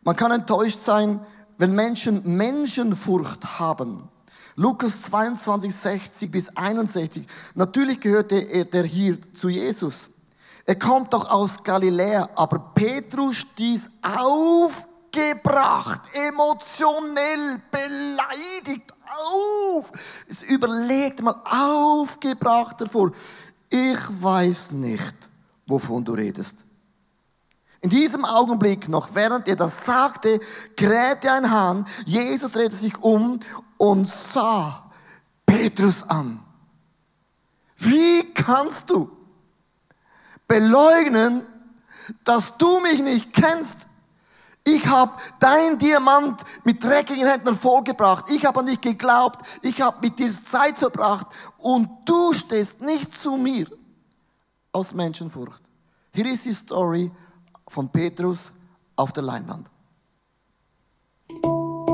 man 0.03 0.17
kann 0.17 0.33
enttäuscht 0.33 0.81
sein, 0.81 1.21
wenn 1.59 1.75
Menschen 1.75 2.39
Menschenfurcht 2.39 3.59
haben. 3.59 4.09
Lukas 4.57 5.03
22, 5.03 5.75
60 5.75 6.31
bis 6.31 6.57
61. 6.57 7.27
Natürlich 7.55 8.01
gehörte 8.01 8.65
der 8.65 8.85
hier 8.85 9.19
zu 9.35 9.51
Jesus. 9.51 10.09
Er 10.69 10.79
kommt 10.79 11.15
doch 11.15 11.31
aus 11.31 11.65
Galiläa, 11.65 12.29
aber 12.35 12.59
Petrus 12.75 13.37
stieß 13.37 13.89
aufgebracht, 14.03 16.03
emotionell 16.13 17.63
beleidigt 17.71 18.93
auf. 19.17 19.91
Es 20.29 20.43
überlegt 20.43 21.23
mal 21.23 21.37
aufgebracht 21.47 22.83
davor. 22.83 23.13
Ich 23.71 24.23
weiß 24.23 24.73
nicht, 24.73 25.15
wovon 25.67 26.05
du 26.05 26.13
redest. 26.13 26.65
In 27.81 27.89
diesem 27.89 28.27
Augenblick 28.27 28.91
noch, 28.91 29.15
während 29.15 29.49
er 29.49 29.57
das 29.57 29.87
sagte, 29.87 30.39
krähte 30.77 31.33
ein 31.33 31.51
Hahn. 31.51 31.87
Jesus 32.05 32.53
drehte 32.53 32.77
sich 32.77 33.03
um 33.03 33.41
und 33.79 34.07
sah 34.07 34.91
Petrus 35.47 36.03
an. 36.11 36.41
Wie 37.79 38.35
kannst 38.35 38.91
du 38.91 39.18
beleugnen, 40.49 41.47
dass 42.25 42.57
du 42.57 42.81
mich 42.81 43.03
nicht 43.03 43.33
kennst. 43.33 43.89
Ich 44.65 44.87
habe 44.87 45.13
dein 45.39 45.79
Diamant 45.79 46.43
mit 46.65 46.83
dreckigen 46.83 47.27
Händen 47.27 47.47
hervorgebracht. 47.49 48.27
Ich 48.31 48.45
habe 48.45 48.61
an 48.61 48.67
dich 48.67 48.81
geglaubt. 48.81 49.41
Ich 49.63 49.81
habe 49.81 49.99
mit 50.01 50.19
dir 50.19 50.31
Zeit 50.31 50.79
verbracht. 50.79 51.27
Und 51.59 51.89
du 52.05 52.33
stehst 52.33 52.83
nicht 52.83 53.13
zu 53.13 53.37
mir 53.37 53.67
aus 54.73 54.93
Menschenfurcht. 54.93 55.63
Hier 56.13 56.27
ist 56.27 56.45
die 56.45 56.53
Story 56.53 57.11
von 57.67 57.89
Petrus 57.89 58.53
auf 58.97 59.13
der 59.13 59.23
Leinwand. 59.23 59.71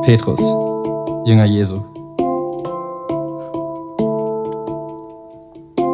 Petrus, 0.03 0.41
Jünger 1.27 1.45
Jesu. 1.45 1.94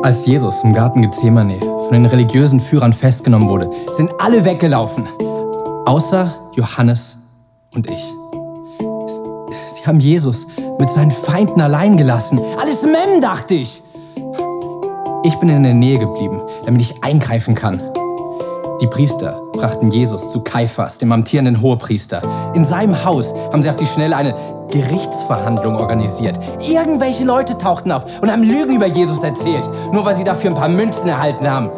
Als 0.03 0.25
Jesus 0.25 0.65
im 0.65 0.73
Garten 0.73 1.03
Gethsemane 1.03 1.61
von 1.61 1.93
den 1.93 2.07
religiösen 2.07 2.59
Führern 2.59 2.93
festgenommen 2.93 3.51
wurde, 3.51 3.69
sind 3.93 4.11
alle 4.19 4.47
weggelaufen, 4.47 5.07
außer 5.85 6.35
Johannes 6.57 7.19
und 7.75 7.87
ich. 7.91 8.15
Sie 9.75 9.87
haben 9.87 10.01
Jesus 10.01 10.47
mit 10.79 10.89
seinen 10.89 11.11
Feinden 11.11 11.61
allein 11.61 11.99
gelassen. 11.99 12.41
Alles 12.59 12.83
Mem, 12.83 13.21
dachte 13.21 13.55
ich. 13.55 13.83
Ich 15.23 15.37
bin 15.37 15.51
in 15.51 15.63
der 15.65 15.75
Nähe 15.75 15.99
geblieben, 15.99 16.41
damit 16.65 16.81
ich 16.81 17.05
eingreifen 17.05 17.55
kann. 17.55 17.83
Die 18.81 18.87
Priester 18.87 19.43
brachten 19.53 19.91
Jesus 19.91 20.31
zu 20.31 20.41
Kaiphas, 20.41 20.97
dem 20.97 21.13
amtierenden 21.13 21.61
Hohepriester. 21.61 22.23
In 22.55 22.65
seinem 22.65 23.05
Haus 23.05 23.35
haben 23.53 23.63
sie 23.63 23.69
auf 23.69 23.77
die 23.77 23.87
Schnelle 23.87 24.17
eine 24.17 24.35
Gerichtsverhandlung 24.71 25.77
organisiert. 25.77 26.39
Irgendwelche 26.67 27.25
Leute 27.25 27.59
tauchten 27.59 27.93
auf 27.93 28.05
und 28.23 28.33
haben 28.33 28.43
Lügen 28.43 28.77
über 28.77 28.87
Jesus 28.87 29.23
erzählt, 29.23 29.69
nur 29.93 30.07
weil 30.07 30.15
sie 30.15 30.25
dafür 30.25 30.51
ein 30.51 30.57
paar 30.57 30.71
Münzen 30.71 31.09
erhalten 31.09 31.51
haben. 31.51 31.69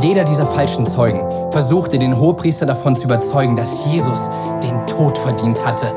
Jeder 0.00 0.24
dieser 0.24 0.46
falschen 0.46 0.86
Zeugen 0.86 1.20
versuchte 1.50 1.98
den 1.98 2.18
Hohepriester 2.18 2.64
davon 2.64 2.96
zu 2.96 3.04
überzeugen, 3.04 3.54
dass 3.54 3.84
Jesus 3.84 4.30
den 4.62 4.86
Tod 4.86 5.18
verdient 5.18 5.62
hatte. 5.66 5.92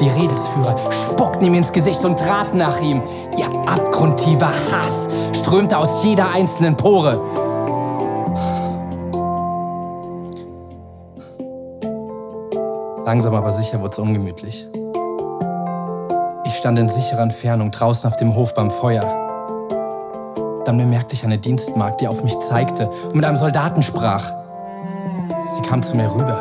Die 0.00 0.08
Redesführer 0.08 0.74
spuckten 0.90 1.46
ihm 1.46 1.54
ins 1.54 1.72
Gesicht 1.72 2.02
und 2.04 2.18
traten 2.18 2.58
nach 2.58 2.80
ihm. 2.80 3.02
Ihr 3.36 3.46
abgrundtiefer 3.68 4.50
Hass 4.72 5.08
strömte 5.32 5.76
aus 5.76 6.02
jeder 6.02 6.32
einzelnen 6.32 6.76
Pore. 6.78 7.45
Langsam 13.06 13.34
aber 13.34 13.52
sicher 13.52 13.80
wurde 13.80 13.92
es 13.92 13.98
ungemütlich. 14.00 14.66
Ich 16.44 16.54
stand 16.54 16.76
in 16.76 16.88
sicherer 16.88 17.22
Entfernung 17.22 17.70
draußen 17.70 18.10
auf 18.10 18.16
dem 18.16 18.34
Hof 18.34 18.52
beim 18.52 18.68
Feuer. 18.68 19.04
Dann 20.64 20.76
bemerkte 20.76 21.14
ich 21.14 21.24
eine 21.24 21.38
Dienstmagd, 21.38 22.00
die 22.00 22.08
auf 22.08 22.24
mich 22.24 22.36
zeigte 22.40 22.88
und 22.88 23.14
mit 23.14 23.24
einem 23.24 23.36
Soldaten 23.36 23.84
sprach. 23.84 24.32
Sie 25.46 25.62
kam 25.62 25.84
zu 25.84 25.96
mir 25.96 26.12
rüber. 26.12 26.36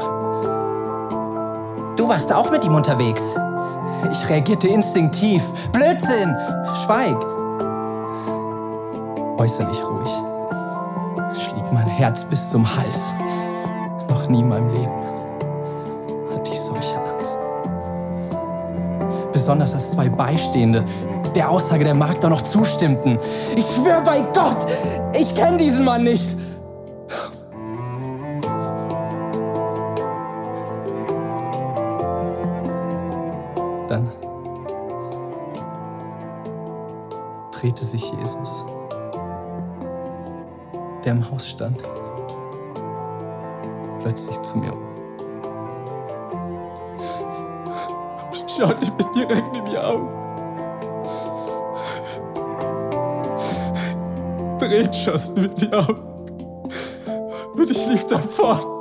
Du 1.97 2.09
warst 2.09 2.33
auch 2.33 2.49
mit 2.49 2.65
ihm 2.65 2.73
unterwegs. 2.73 3.35
Ich 4.11 4.27
reagierte 4.27 4.67
instinktiv. 4.67 5.43
Blödsinn! 5.71 6.35
Schweig! 6.83 7.17
Äußerlich 9.37 9.83
ruhig. 9.83 10.09
Schlieg 11.39 11.71
mein 11.71 11.85
Herz 11.85 12.25
bis 12.25 12.49
zum 12.49 12.65
Hals. 12.75 13.13
Noch 14.09 14.27
nie 14.29 14.39
in 14.39 14.49
meinem 14.49 14.69
Leben 14.73 15.04
ich 16.55 16.61
solche 16.61 16.97
Angst 17.01 17.37
besonders 19.33 19.73
als 19.73 19.91
zwei 19.91 20.07
Beistehende 20.07 20.85
der 21.35 21.49
Aussage 21.49 21.83
der 21.83 21.95
Magd 21.95 22.23
auch 22.23 22.29
noch 22.29 22.43
zustimmten. 22.43 23.19
Ich 23.57 23.65
schwöre 23.65 24.01
bei 24.03 24.21
Gott, 24.33 24.65
ich 25.13 25.35
kenne 25.35 25.57
diesen 25.57 25.83
Mann 25.83 26.03
nicht. 26.03 26.37
Dann 33.89 34.09
drehte 37.51 37.83
sich 37.83 38.13
Jesus, 38.13 38.63
der 41.03 41.11
im 41.11 41.31
Haus 41.31 41.49
stand, 41.49 41.77
plötzlich 43.99 44.39
zu 44.41 44.57
mir 44.59 44.71
um. 44.71 44.84
Schaute 48.55 48.91
mir 48.91 49.11
direkt 49.13 49.55
in 49.55 49.65
die 49.65 49.77
Augen. 49.77 50.09
Tränen 54.59 54.93
schossen 54.93 55.35
mir 55.35 55.49
die 55.49 55.73
Augen. 55.73 56.01
Und 57.53 57.71
ich 57.71 57.87
lief 57.87 58.05
davon. 58.07 58.75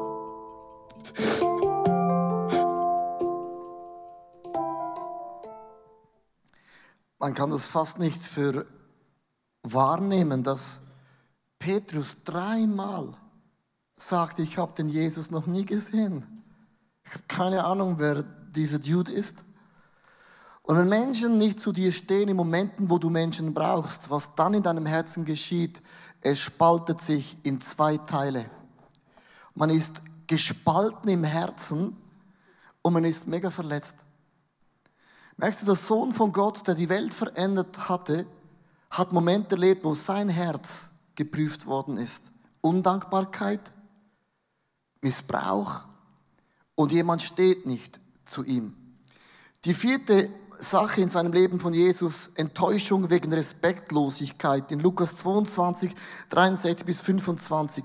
man 7.24 7.32
kann 7.32 7.48
das 7.48 7.66
fast 7.68 7.98
nicht 7.98 8.22
für 8.22 8.66
wahrnehmen, 9.62 10.42
dass 10.42 10.82
Petrus 11.58 12.22
dreimal 12.22 13.14
sagt, 13.96 14.40
ich 14.40 14.58
habe 14.58 14.74
den 14.74 14.90
Jesus 14.90 15.30
noch 15.30 15.46
nie 15.46 15.64
gesehen. 15.64 16.44
Ich 17.02 17.14
habe 17.14 17.24
keine 17.26 17.64
Ahnung, 17.64 17.96
wer 17.98 18.22
dieser 18.22 18.78
Dude 18.78 19.10
ist. 19.10 19.46
Und 20.64 20.78
wenn 20.78 20.88
Menschen 20.88 21.36
nicht 21.36 21.60
zu 21.60 21.72
dir 21.72 21.92
stehen 21.92 22.30
in 22.30 22.36
Momenten, 22.36 22.88
wo 22.88 22.98
du 22.98 23.10
Menschen 23.10 23.52
brauchst, 23.52 24.10
was 24.10 24.34
dann 24.34 24.54
in 24.54 24.62
deinem 24.62 24.86
Herzen 24.86 25.26
geschieht, 25.26 25.82
es 26.22 26.40
spaltet 26.40 27.02
sich 27.02 27.36
in 27.44 27.60
zwei 27.60 27.98
Teile. 27.98 28.50
Man 29.54 29.68
ist 29.68 30.00
gespalten 30.26 31.10
im 31.10 31.22
Herzen 31.22 31.94
und 32.80 32.92
man 32.94 33.04
ist 33.04 33.26
mega 33.28 33.50
verletzt. 33.50 34.06
Merkst 35.36 35.62
du, 35.62 35.66
der 35.66 35.74
Sohn 35.74 36.14
von 36.14 36.32
Gott, 36.32 36.66
der 36.66 36.74
die 36.74 36.88
Welt 36.88 37.12
verändert 37.12 37.90
hatte, 37.90 38.26
hat 38.88 39.12
Momente 39.12 39.56
erlebt, 39.56 39.84
wo 39.84 39.94
sein 39.94 40.30
Herz 40.30 40.92
geprüft 41.14 41.66
worden 41.66 41.98
ist. 41.98 42.30
Undankbarkeit, 42.62 43.72
Missbrauch 45.02 45.84
und 46.74 46.90
jemand 46.90 47.20
steht 47.20 47.66
nicht 47.66 48.00
zu 48.24 48.44
ihm. 48.44 48.74
Die 49.66 49.74
vierte 49.74 50.30
Sache 50.64 51.00
in 51.00 51.08
seinem 51.08 51.32
Leben 51.32 51.60
von 51.60 51.72
Jesus, 51.72 52.32
Enttäuschung 52.34 53.10
wegen 53.10 53.32
Respektlosigkeit 53.32 54.72
in 54.72 54.80
Lukas 54.80 55.16
22, 55.16 55.94
63 56.30 56.84
bis 56.84 57.02
25. 57.02 57.84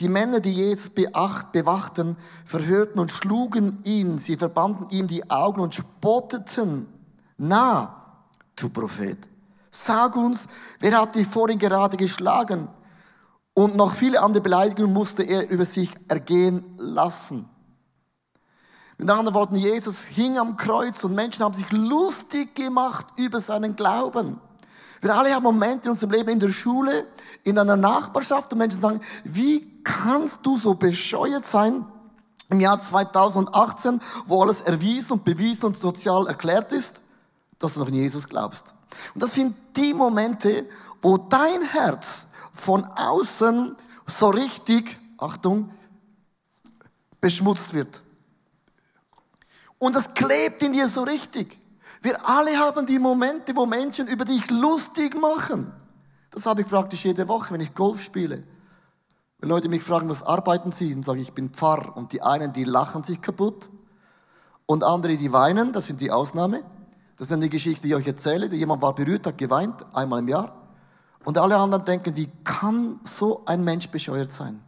Die 0.00 0.08
Männer, 0.08 0.40
die 0.40 0.52
Jesus 0.52 0.90
beacht, 0.90 1.52
bewachten, 1.52 2.16
verhörten 2.44 3.00
und 3.00 3.10
schlugen 3.10 3.78
ihn. 3.84 4.18
Sie 4.18 4.36
verbanden 4.36 4.86
ihm 4.90 5.06
die 5.06 5.30
Augen 5.30 5.60
und 5.60 5.74
spotteten. 5.74 6.86
Na, 7.38 8.20
du 8.56 8.68
Prophet, 8.68 9.18
sag 9.70 10.16
uns, 10.16 10.48
wer 10.80 11.00
hat 11.00 11.14
dich 11.14 11.26
vorhin 11.26 11.58
gerade 11.58 11.96
geschlagen? 11.96 12.68
Und 13.54 13.74
noch 13.74 13.94
viele 13.94 14.20
andere 14.20 14.42
Beleidigungen 14.42 14.92
musste 14.92 15.22
er 15.22 15.48
über 15.48 15.64
sich 15.64 15.90
ergehen 16.08 16.62
lassen. 16.76 17.48
Mit 18.98 19.10
anderen 19.10 19.34
Worten, 19.34 19.56
Jesus 19.56 20.04
hing 20.04 20.38
am 20.38 20.56
Kreuz 20.56 21.04
und 21.04 21.14
Menschen 21.14 21.44
haben 21.44 21.54
sich 21.54 21.70
lustig 21.70 22.54
gemacht 22.54 23.06
über 23.16 23.40
seinen 23.40 23.76
Glauben. 23.76 24.40
Wir 25.02 25.14
alle 25.14 25.34
haben 25.34 25.42
Momente 25.42 25.84
in 25.84 25.90
unserem 25.90 26.12
Leben 26.12 26.30
in 26.30 26.40
der 26.40 26.50
Schule, 26.50 27.06
in 27.44 27.58
einer 27.58 27.76
Nachbarschaft 27.76 28.52
und 28.52 28.58
Menschen 28.58 28.80
sagen, 28.80 29.00
wie 29.24 29.82
kannst 29.84 30.46
du 30.46 30.56
so 30.56 30.74
bescheuert 30.74 31.44
sein 31.44 31.84
im 32.48 32.60
Jahr 32.60 32.80
2018, 32.80 34.00
wo 34.26 34.42
alles 34.42 34.62
erwiesen 34.62 35.14
und 35.14 35.24
bewiesen 35.24 35.66
und 35.66 35.76
sozial 35.76 36.26
erklärt 36.26 36.72
ist, 36.72 37.02
dass 37.58 37.74
du 37.74 37.80
noch 37.80 37.88
in 37.88 37.94
Jesus 37.94 38.26
glaubst. 38.28 38.72
Und 39.14 39.22
das 39.22 39.34
sind 39.34 39.54
die 39.76 39.92
Momente, 39.92 40.66
wo 41.02 41.18
dein 41.18 41.62
Herz 41.62 42.28
von 42.52 42.84
außen 42.84 43.76
so 44.06 44.28
richtig, 44.30 44.98
Achtung, 45.18 45.70
beschmutzt 47.20 47.74
wird. 47.74 48.02
Und 49.78 49.94
das 49.94 50.14
klebt 50.14 50.62
in 50.62 50.72
dir 50.72 50.88
so 50.88 51.02
richtig. 51.02 51.58
Wir 52.02 52.28
alle 52.28 52.58
haben 52.58 52.86
die 52.86 52.98
Momente, 52.98 53.54
wo 53.56 53.66
Menschen 53.66 54.06
über 54.08 54.24
dich 54.24 54.50
lustig 54.50 55.20
machen. 55.20 55.72
Das 56.30 56.46
habe 56.46 56.62
ich 56.62 56.68
praktisch 56.68 57.04
jede 57.04 57.28
Woche, 57.28 57.54
wenn 57.54 57.60
ich 57.60 57.74
Golf 57.74 58.02
spiele. 58.02 58.42
Wenn 59.38 59.50
Leute 59.50 59.68
mich 59.68 59.82
fragen, 59.82 60.08
was 60.08 60.22
arbeiten 60.22 60.72
sie, 60.72 60.92
dann 60.92 61.02
sage 61.02 61.20
ich, 61.20 61.28
ich 61.28 61.34
bin 61.34 61.50
Pfarrer. 61.50 61.96
Und 61.96 62.12
die 62.12 62.22
einen, 62.22 62.52
die 62.52 62.64
lachen 62.64 63.02
sich 63.02 63.20
kaputt. 63.20 63.70
Und 64.66 64.82
andere, 64.82 65.16
die 65.16 65.32
weinen, 65.32 65.72
das 65.72 65.86
sind 65.86 66.00
die 66.00 66.10
Ausnahme. 66.10 66.62
Das 67.16 67.28
ist 67.28 67.32
eine 67.32 67.48
Geschichte, 67.48 67.82
die 67.82 67.88
ich 67.88 67.94
euch 67.94 68.06
erzähle. 68.06 68.46
Jemand 68.54 68.82
war 68.82 68.94
berührt, 68.94 69.26
hat 69.26 69.38
geweint, 69.38 69.84
einmal 69.94 70.18
im 70.18 70.28
Jahr. 70.28 70.54
Und 71.24 71.38
alle 71.38 71.56
anderen 71.56 71.84
denken, 71.84 72.16
wie 72.16 72.28
kann 72.44 73.00
so 73.02 73.42
ein 73.46 73.64
Mensch 73.64 73.88
bescheuert 73.88 74.32
sein? 74.32 74.62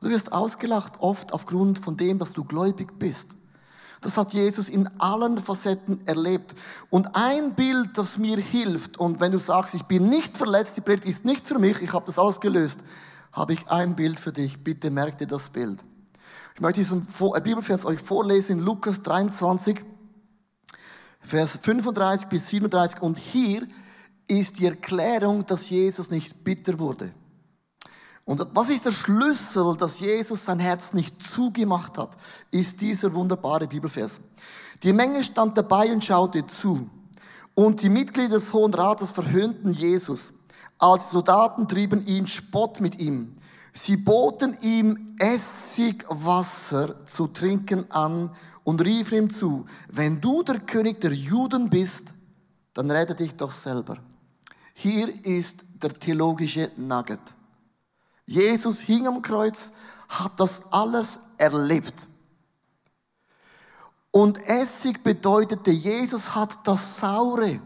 Du 0.00 0.08
wirst 0.08 0.32
ausgelacht, 0.32 0.94
oft 1.00 1.32
aufgrund 1.32 1.78
von 1.78 1.96
dem, 1.96 2.18
dass 2.18 2.32
du 2.32 2.44
gläubig 2.44 2.98
bist. 2.98 3.37
Das 4.00 4.16
hat 4.16 4.32
Jesus 4.32 4.68
in 4.68 4.88
allen 5.00 5.38
Facetten 5.38 6.06
erlebt. 6.06 6.54
Und 6.90 7.14
ein 7.14 7.54
Bild, 7.54 7.98
das 7.98 8.18
mir 8.18 8.38
hilft, 8.38 8.96
und 8.96 9.20
wenn 9.20 9.32
du 9.32 9.38
sagst, 9.38 9.74
ich 9.74 9.84
bin 9.84 10.08
nicht 10.08 10.36
verletzt, 10.36 10.76
die 10.76 10.82
Predigt 10.82 11.06
ist 11.06 11.24
nicht 11.24 11.46
für 11.46 11.58
mich, 11.58 11.82
ich 11.82 11.92
habe 11.92 12.06
das 12.06 12.18
alles 12.18 12.40
gelöst, 12.40 12.80
habe 13.32 13.52
ich 13.52 13.68
ein 13.68 13.96
Bild 13.96 14.20
für 14.20 14.32
dich. 14.32 14.62
Bitte 14.62 14.90
merk 14.90 15.18
dir 15.18 15.26
das 15.26 15.50
Bild. 15.50 15.82
Ich 16.54 16.60
möchte 16.60 16.80
diesen 16.80 17.06
äh, 17.34 17.40
Bibelvers 17.40 17.84
euch 17.84 18.00
vorlesen 18.00 18.58
in 18.58 18.64
Lukas 18.64 19.02
23, 19.02 19.80
Vers 21.20 21.58
35 21.62 22.28
bis 22.28 22.48
37. 22.48 23.02
Und 23.02 23.18
hier 23.18 23.66
ist 24.26 24.58
die 24.58 24.66
Erklärung, 24.66 25.46
dass 25.46 25.70
Jesus 25.70 26.10
nicht 26.10 26.44
bitter 26.44 26.78
wurde. 26.78 27.12
Und 28.28 28.46
was 28.52 28.68
ist 28.68 28.84
der 28.84 28.92
Schlüssel, 28.92 29.74
dass 29.78 30.00
Jesus 30.00 30.44
sein 30.44 30.58
Herz 30.58 30.92
nicht 30.92 31.22
zugemacht 31.22 31.96
hat, 31.96 32.10
ist 32.50 32.78
dieser 32.82 33.14
wunderbare 33.14 33.66
Bibelvers. 33.66 34.20
Die 34.82 34.92
Menge 34.92 35.24
stand 35.24 35.56
dabei 35.56 35.90
und 35.90 36.04
schaute 36.04 36.46
zu. 36.46 36.90
Und 37.54 37.80
die 37.80 37.88
Mitglieder 37.88 38.34
des 38.34 38.52
Hohen 38.52 38.74
Rates 38.74 39.12
verhöhnten 39.12 39.72
Jesus. 39.72 40.34
Als 40.78 41.08
Soldaten 41.08 41.66
trieben 41.66 42.04
ihn 42.04 42.26
Spott 42.26 42.82
mit 42.82 43.00
ihm. 43.00 43.32
Sie 43.72 43.96
boten 43.96 44.54
ihm 44.60 45.16
Essigwasser 45.18 47.06
zu 47.06 47.28
trinken 47.28 47.90
an 47.90 48.30
und 48.62 48.84
riefen 48.84 49.16
ihm 49.16 49.30
zu, 49.30 49.64
wenn 49.90 50.20
du 50.20 50.42
der 50.42 50.60
König 50.60 51.00
der 51.00 51.14
Juden 51.14 51.70
bist, 51.70 52.12
dann 52.74 52.90
rette 52.90 53.14
dich 53.14 53.36
doch 53.36 53.52
selber. 53.52 53.96
Hier 54.74 55.08
ist 55.24 55.64
der 55.82 55.94
theologische 55.94 56.70
Nugget. 56.76 57.37
Jesus 58.28 58.80
hing 58.80 59.06
am 59.06 59.22
Kreuz, 59.22 59.72
hat 60.06 60.38
das 60.38 60.70
alles 60.70 61.18
erlebt. 61.38 62.06
Und 64.10 64.38
Essig 64.46 65.02
bedeutete, 65.02 65.70
Jesus 65.70 66.34
hat 66.34 66.66
das 66.66 67.00
Saure, 67.00 67.58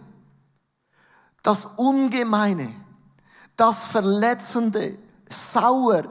das 1.42 1.64
Ungemeine, 1.76 2.72
das 3.56 3.86
Verletzende, 3.86 4.96
sauer, 5.28 6.04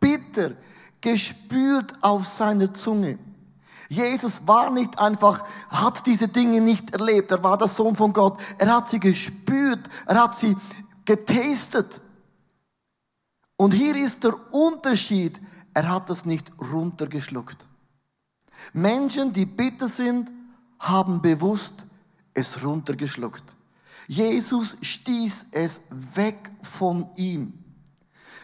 bitter, 0.00 0.50
gespürt 1.00 1.94
auf 2.00 2.26
seiner 2.26 2.74
Zunge. 2.74 3.20
Jesus 3.88 4.48
war 4.48 4.70
nicht 4.70 4.98
einfach, 4.98 5.44
hat 5.68 6.06
diese 6.06 6.26
Dinge 6.26 6.60
nicht 6.60 6.90
erlebt, 6.90 7.30
er 7.30 7.44
war 7.44 7.56
der 7.56 7.68
Sohn 7.68 7.94
von 7.94 8.12
Gott, 8.12 8.36
er 8.58 8.74
hat 8.74 8.88
sie 8.88 8.98
gespürt, 8.98 9.88
er 10.06 10.24
hat 10.24 10.34
sie 10.34 10.56
getastet. 11.04 12.00
Und 13.62 13.74
hier 13.74 13.94
ist 13.94 14.24
der 14.24 14.34
Unterschied, 14.52 15.40
er 15.72 15.88
hat 15.88 16.10
es 16.10 16.24
nicht 16.24 16.50
runtergeschluckt. 16.60 17.64
Menschen, 18.72 19.32
die 19.32 19.46
bitter 19.46 19.86
sind, 19.86 20.32
haben 20.80 21.22
bewusst 21.22 21.86
es 22.34 22.64
runtergeschluckt. 22.64 23.44
Jesus 24.08 24.78
stieß 24.82 25.46
es 25.52 25.82
weg 26.16 26.50
von 26.60 27.06
ihm. 27.14 27.61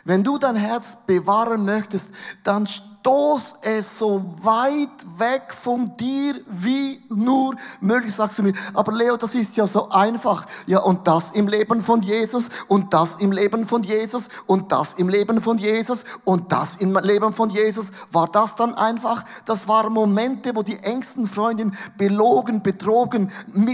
Wenn 0.05 0.25
du 0.25 0.39
dein 0.39 0.57
Herz 0.57 0.99
bewahren 1.07 1.65
möchtest, 1.65 2.13
dann 2.45 2.67
stoß 2.67 3.57
es 3.63 3.99
so 3.99 4.25
weit 4.43 4.89
weg 5.19 5.55
von 5.55 5.97
dir 5.97 6.35
wie 6.49 7.03
nur 7.09 7.55
möglich. 7.81 8.15
Sagst 8.15 8.39
du 8.39 8.43
mir, 8.43 8.53
aber 8.75 8.93
Leo, 8.93 9.17
das 9.17 9.35
ist 9.35 9.57
ja 9.57 9.67
so 9.67 9.89
einfach. 9.91 10.47
Ja, 10.67 10.81
und 10.81 11.07
das 11.07 11.31
im 11.33 11.49
Leben 11.49 11.81
von 11.81 12.03
Jesus 12.03 12.49
und 12.69 12.93
das 12.93 13.17
im 13.17 13.33
Leben 13.33 13.67
von 13.67 13.83
Jesus 13.83 14.29
und 14.47 14.73
das 14.73 14.95
im 14.95 15.09
Leben 15.09 15.41
von 15.41 15.59
Jesus 15.59 16.05
und 16.25 16.53
das 16.53 16.77
im 16.77 16.97
Leben 16.99 17.33
von 17.33 17.51
Jesus. 17.51 17.93
War 18.13 18.29
das 18.29 18.55
dann 18.55 18.75
einfach? 18.75 19.25
Das 19.45 19.69
waren 19.69 19.93
Momente, 19.93 20.55
wo 20.55 20.63
die 20.63 20.79
engsten 20.79 21.27
Freundinnen 21.27 21.77
belogen, 21.97 22.63
betrogen, 22.63 23.31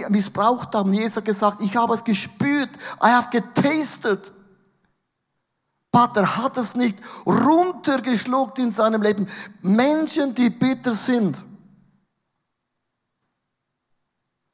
missbraucht 0.09 0.75
haben. 0.75 0.93
Jesus 0.93 1.17
hat 1.17 1.25
gesagt, 1.25 1.61
ich 1.61 1.77
habe 1.77 1.95
es 1.95 2.05
gespürt. 2.05 2.71
I 3.03 3.09
have 3.09 3.31
getasted. 3.31 4.33
Vater 5.95 6.37
hat 6.37 6.57
es 6.57 6.75
nicht 6.75 6.99
runtergeschluckt 7.25 8.59
in 8.59 8.73
seinem 8.73 9.01
Leben. 9.01 9.29
Menschen, 9.63 10.35
die 10.35 10.51
bitter 10.51 10.93
sind, 10.93 11.41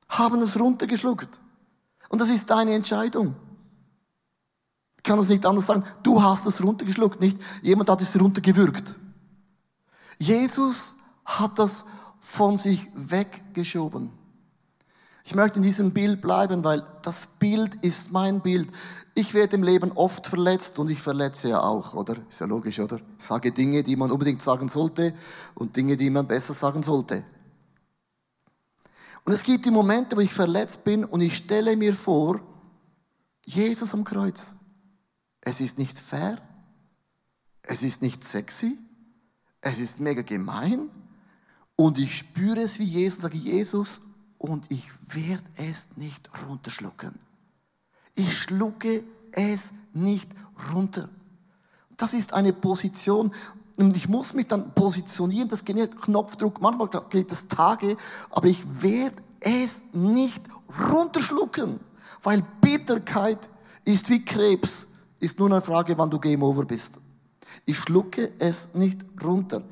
haben 0.07 0.42
es 0.42 0.61
runtergeschluckt. 0.61 1.40
Und 2.11 2.20
das 2.20 2.29
ist 2.29 2.50
deine 2.50 2.74
Entscheidung. 2.74 3.35
Ich 4.98 5.03
kann 5.03 5.16
das 5.16 5.31
nicht 5.31 5.46
anders 5.46 5.64
sagen. 5.64 5.83
Du 6.03 6.22
hast 6.22 6.44
es 6.44 6.62
runtergeschluckt, 6.62 7.22
nicht 7.22 7.38
jemand 7.62 7.88
hat 7.88 8.03
es 8.03 8.20
runtergewürgt. 8.20 8.94
Jesus 10.18 10.96
hat 11.24 11.59
das 11.59 11.87
von 12.20 12.59
sich 12.59 12.87
weggeschoben. 12.94 14.11
Ich 15.24 15.35
möchte 15.35 15.59
in 15.59 15.62
diesem 15.62 15.92
Bild 15.92 16.20
bleiben, 16.20 16.64
weil 16.64 16.83
das 17.02 17.26
Bild 17.26 17.74
ist 17.76 18.11
mein 18.12 18.40
Bild. 18.40 18.70
Ich 19.14 19.35
werde 19.35 19.56
im 19.56 19.62
Leben 19.62 19.92
oft 19.92 20.26
verletzt 20.26 20.78
und 20.78 20.90
ich 20.90 21.02
verletze 21.02 21.50
ja 21.50 21.62
auch, 21.62 21.94
oder? 21.94 22.16
Ist 22.28 22.40
ja 22.40 22.46
logisch, 22.46 22.80
oder? 22.80 23.00
Ich 23.18 23.24
sage 23.24 23.52
Dinge, 23.52 23.83
die 23.83 23.96
man 23.96 24.11
unbedingt 24.11 24.40
sagen 24.40 24.68
sollte 24.68 25.14
und 25.54 25.76
Dinge, 25.76 25.96
die 25.96 26.11
man 26.11 26.26
besser 26.26 26.54
sagen 26.54 26.83
sollte. 26.83 27.24
Und 29.24 29.33
es 29.35 29.42
gibt 29.42 29.66
die 29.66 29.70
Momente, 29.70 30.16
wo 30.16 30.20
ich 30.20 30.33
verletzt 30.33 30.85
bin 30.85 31.04
und 31.04 31.20
ich 31.20 31.37
stelle 31.37 31.76
mir 31.76 31.94
vor, 31.94 32.40
Jesus 33.44 33.92
am 33.94 34.04
Kreuz. 34.04 34.54
Es 35.40 35.61
ist 35.61 35.78
nicht 35.78 35.98
fair, 35.98 36.38
es 37.62 37.83
ist 37.83 38.02
nicht 38.02 38.24
sexy, 38.24 38.78
es 39.61 39.78
ist 39.78 40.00
mega 40.00 40.22
gemein 40.22 40.88
und 41.76 41.98
ich 41.98 42.16
spüre 42.16 42.61
es 42.61 42.78
wie 42.78 42.85
Jesus 42.85 43.22
sage, 43.22 43.37
Jesus, 43.37 44.00
und 44.40 44.70
ich 44.70 44.90
werde 45.07 45.44
es 45.57 45.96
nicht 45.96 46.31
runterschlucken. 46.48 47.14
Ich 48.14 48.38
schlucke 48.38 49.05
es 49.33 49.72
nicht 49.92 50.29
runter. 50.72 51.09
Das 51.98 52.14
ist 52.14 52.33
eine 52.33 52.55
Position 52.55 53.33
und 53.76 53.96
ich 53.96 54.09
muss 54.09 54.33
mich 54.33 54.48
dann 54.48 54.74
positionieren, 54.74 55.48
das 55.48 55.64
geht 55.64 56.00
Knopfdruck, 56.00 56.61
manchmal 56.61 56.88
geht 57.11 57.31
es 57.31 57.48
Tage, 57.48 57.96
aber 58.31 58.48
ich 58.48 58.64
werde 58.83 59.16
es 59.40 59.92
nicht 59.92 60.42
runterschlucken, 60.90 61.79
weil 62.22 62.42
Bitterkeit 62.62 63.50
ist 63.85 64.09
wie 64.09 64.24
Krebs, 64.24 64.87
ist 65.18 65.38
nur 65.38 65.50
eine 65.50 65.61
Frage, 65.61 65.96
wann 65.98 66.11
du 66.11 66.18
Game 66.18 66.42
Over 66.42 66.64
bist. 66.64 66.98
Ich 67.66 67.76
schlucke 67.76 68.33
es 68.38 68.74
nicht 68.74 69.03
runter. 69.22 69.62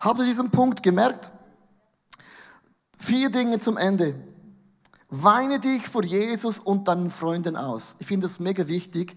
Habt 0.00 0.20
ihr 0.20 0.26
diesen 0.26 0.50
Punkt 0.50 0.82
gemerkt? 0.82 1.30
Vier 2.98 3.30
Dinge 3.30 3.58
zum 3.58 3.76
Ende. 3.76 4.14
Weine 5.08 5.60
dich 5.60 5.88
vor 5.88 6.04
Jesus 6.04 6.58
und 6.58 6.88
deinen 6.88 7.10
Freunden 7.10 7.56
aus. 7.56 7.96
Ich 7.98 8.06
finde 8.06 8.26
es 8.26 8.40
mega 8.40 8.66
wichtig, 8.68 9.16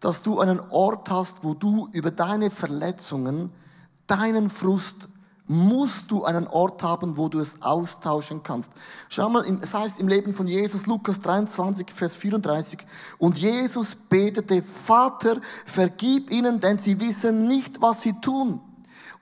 dass 0.00 0.22
du 0.22 0.40
einen 0.40 0.60
Ort 0.70 1.10
hast, 1.10 1.44
wo 1.44 1.54
du 1.54 1.88
über 1.92 2.10
deine 2.10 2.50
Verletzungen, 2.50 3.50
deinen 4.06 4.50
Frust, 4.50 5.08
musst 5.46 6.10
du 6.10 6.24
einen 6.24 6.46
Ort 6.48 6.82
haben, 6.82 7.16
wo 7.16 7.28
du 7.28 7.38
es 7.40 7.62
austauschen 7.62 8.42
kannst. 8.42 8.72
Schau 9.08 9.28
mal, 9.28 9.44
es 9.62 9.74
heißt 9.74 10.00
im 10.00 10.08
Leben 10.08 10.34
von 10.34 10.46
Jesus, 10.46 10.86
Lukas 10.86 11.20
23, 11.20 11.90
Vers 11.90 12.16
34, 12.16 12.80
und 13.18 13.38
Jesus 13.38 13.94
betete, 13.94 14.62
Vater, 14.62 15.40
vergib 15.64 16.30
ihnen, 16.30 16.60
denn 16.60 16.78
sie 16.78 17.00
wissen 17.00 17.46
nicht, 17.46 17.80
was 17.80 18.02
sie 18.02 18.20
tun. 18.20 18.60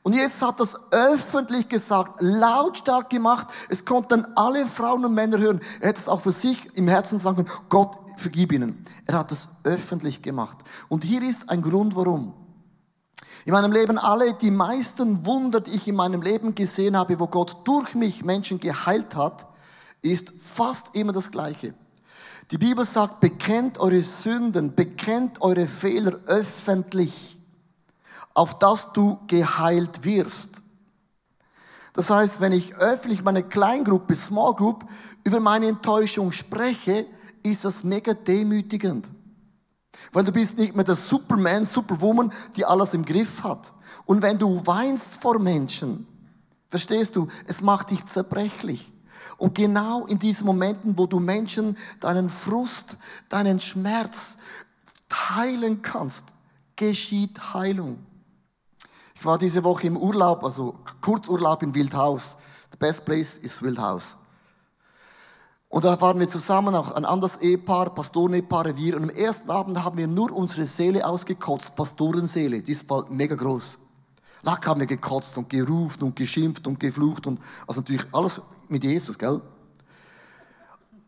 Und 0.02 0.14
Jesus 0.14 0.40
hat 0.40 0.60
das 0.60 0.78
öffentlich 0.92 1.68
gesagt, 1.68 2.20
lautstark 2.20 3.10
gemacht. 3.10 3.48
Es 3.68 3.84
konnten 3.84 4.26
alle 4.34 4.66
Frauen 4.66 5.04
und 5.04 5.14
Männer 5.14 5.38
hören. 5.38 5.60
Er 5.80 5.88
hätte 5.88 6.00
es 6.00 6.08
auch 6.08 6.22
für 6.22 6.32
sich 6.32 6.74
im 6.76 6.88
Herzen 6.88 7.18
sagen 7.18 7.44
können, 7.44 7.50
Gott, 7.68 7.98
vergib 8.16 8.52
ihnen. 8.52 8.84
Er 9.06 9.18
hat 9.18 9.30
es 9.32 9.48
öffentlich 9.64 10.22
gemacht. 10.22 10.58
Und 10.88 11.04
hier 11.04 11.22
ist 11.22 11.50
ein 11.50 11.60
Grund, 11.60 11.96
warum. 11.96 12.32
In 13.44 13.52
meinem 13.52 13.72
Leben 13.72 13.98
alle, 13.98 14.34
die 14.34 14.50
meisten 14.50 15.24
Wunder, 15.26 15.60
die 15.60 15.72
ich 15.72 15.88
in 15.88 15.96
meinem 15.96 16.22
Leben 16.22 16.54
gesehen 16.54 16.96
habe, 16.96 17.18
wo 17.18 17.26
Gott 17.26 17.58
durch 17.64 17.94
mich 17.94 18.24
Menschen 18.24 18.60
geheilt 18.60 19.16
hat, 19.16 19.46
ist 20.02 20.32
fast 20.42 20.94
immer 20.94 21.12
das 21.12 21.30
Gleiche. 21.30 21.74
Die 22.50 22.58
Bibel 22.58 22.84
sagt, 22.84 23.20
bekennt 23.20 23.78
eure 23.78 24.02
Sünden, 24.02 24.74
bekennt 24.74 25.40
eure 25.40 25.66
Fehler 25.66 26.18
öffentlich 26.26 27.39
auf 28.34 28.58
das 28.58 28.92
du 28.92 29.18
geheilt 29.26 30.04
wirst. 30.04 30.62
Das 31.92 32.10
heißt, 32.10 32.40
wenn 32.40 32.52
ich 32.52 32.76
öffentlich 32.76 33.24
meine 33.24 33.42
Kleingruppe, 33.42 34.14
Small 34.14 34.54
Group, 34.54 34.84
über 35.24 35.40
meine 35.40 35.66
Enttäuschung 35.66 36.32
spreche, 36.32 37.06
ist 37.42 37.64
das 37.64 37.84
mega 37.84 38.14
demütigend. 38.14 39.10
Weil 40.12 40.24
du 40.24 40.32
bist 40.32 40.58
nicht 40.58 40.74
mehr 40.74 40.84
der 40.84 40.94
Superman, 40.94 41.66
Superwoman, 41.66 42.32
die 42.56 42.64
alles 42.64 42.94
im 42.94 43.04
Griff 43.04 43.42
hat. 43.42 43.72
Und 44.06 44.22
wenn 44.22 44.38
du 44.38 44.64
weinst 44.66 45.16
vor 45.16 45.38
Menschen, 45.38 46.06
verstehst 46.68 47.16
du, 47.16 47.28
es 47.46 47.60
macht 47.60 47.90
dich 47.90 48.04
zerbrechlich. 48.06 48.92
Und 49.36 49.54
genau 49.54 50.06
in 50.06 50.18
diesen 50.18 50.46
Momenten, 50.46 50.96
wo 50.96 51.06
du 51.06 51.18
Menschen 51.18 51.76
deinen 51.98 52.28
Frust, 52.28 52.96
deinen 53.28 53.60
Schmerz 53.60 54.38
heilen 55.12 55.82
kannst, 55.82 56.26
geschieht 56.76 57.54
Heilung. 57.54 57.98
Ich 59.20 59.26
war 59.26 59.36
diese 59.36 59.62
Woche 59.64 59.86
im 59.86 59.98
Urlaub, 59.98 60.42
also 60.42 60.76
Kurzurlaub 61.02 61.62
in 61.62 61.74
Wildhaus. 61.74 62.36
The 62.72 62.78
best 62.78 63.04
place 63.04 63.36
is 63.36 63.62
Wildhaus. 63.62 64.16
Und 65.68 65.84
da 65.84 66.00
waren 66.00 66.18
wir 66.18 66.26
zusammen, 66.26 66.74
auch 66.74 66.92
ein 66.92 67.04
anderes 67.04 67.36
Ehepaar, 67.36 67.94
Pastorenehepaar, 67.94 68.74
wir. 68.78 68.96
Und 68.96 69.02
am 69.02 69.10
ersten 69.10 69.50
Abend 69.50 69.84
haben 69.84 69.98
wir 69.98 70.06
nur 70.06 70.32
unsere 70.32 70.64
Seele 70.64 71.06
ausgekotzt, 71.06 71.76
Pastorenseele. 71.76 72.62
Die 72.62 72.72
ist 72.72 72.88
bald 72.88 73.10
mega 73.10 73.34
groß. 73.34 73.78
Lack 74.40 74.66
haben 74.66 74.80
wir 74.80 74.86
gekotzt 74.86 75.36
und 75.36 75.50
gerufen 75.50 76.02
und 76.02 76.16
geschimpft 76.16 76.66
und 76.66 76.80
geflucht 76.80 77.26
und, 77.26 77.40
also 77.66 77.82
natürlich 77.82 78.06
alles 78.12 78.40
mit 78.68 78.84
Jesus, 78.84 79.18
gell? 79.18 79.42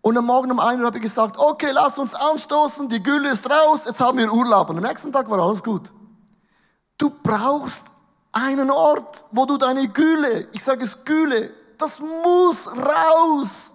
Und 0.03 0.19
am 0.19 0.27
Morgen 0.27 0.51
um 0.51 0.61
1 0.61 0.81
Uhr 0.81 0.87
habe 0.87 0.99
ich 0.99 1.03
gesagt, 1.03 1.39
okay, 1.39 1.71
lass 1.73 1.99
uns 1.99 2.15
anstoßen, 2.15 2.91
die 2.91 3.03
Gülle 3.03 3.31
ist 3.31 3.49
raus, 3.49 3.87
jetzt 3.87 4.03
haben 4.03 4.19
wir 4.19 4.31
Urlaub. 4.31 4.69
Und 4.69 4.77
am 4.77 4.85
nächsten 4.85 5.11
Tag 5.11 5.31
war 5.31 5.39
alles 5.39 5.63
gut. 5.63 5.91
Du 6.99 7.11
brauchst 7.23 7.92
einen 8.33 8.71
Ort, 8.71 9.25
wo 9.31 9.45
du 9.45 9.59
deine 9.59 9.89
Gülle, 9.89 10.49
ich 10.53 10.65
sage 10.65 10.85
es 10.85 11.05
Gülle, 11.05 11.53
das 11.79 12.01
muss 12.01 12.67
raus. 12.69 13.75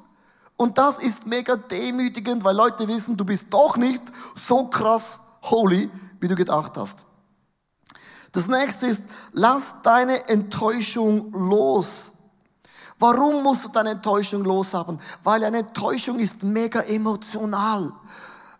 Und 0.55 0.77
das 0.77 0.97
ist 0.97 1.27
mega 1.27 1.55
demütigend, 1.55 2.43
weil 2.43 2.55
Leute 2.55 2.87
wissen, 2.87 3.15
du 3.15 3.23
bist 3.23 3.45
doch 3.51 3.77
nicht 3.77 4.01
so 4.35 4.65
krass 4.65 5.21
holy, 5.43 5.89
wie 6.19 6.27
du 6.27 6.35
gedacht 6.35 6.75
hast. 6.77 7.05
Das 8.31 8.47
nächste 8.47 8.87
ist, 8.87 9.05
lass 9.33 9.81
deine 9.83 10.27
Enttäuschung 10.27 11.31
los. 11.31 12.13
Warum 12.99 13.43
musst 13.43 13.65
du 13.65 13.69
deine 13.69 13.91
Enttäuschung 13.91 14.43
loshaben? 14.43 14.99
Weil 15.23 15.43
eine 15.43 15.59
Enttäuschung 15.59 16.17
ist 16.17 16.41
mega 16.41 16.81
emotional 16.81 17.93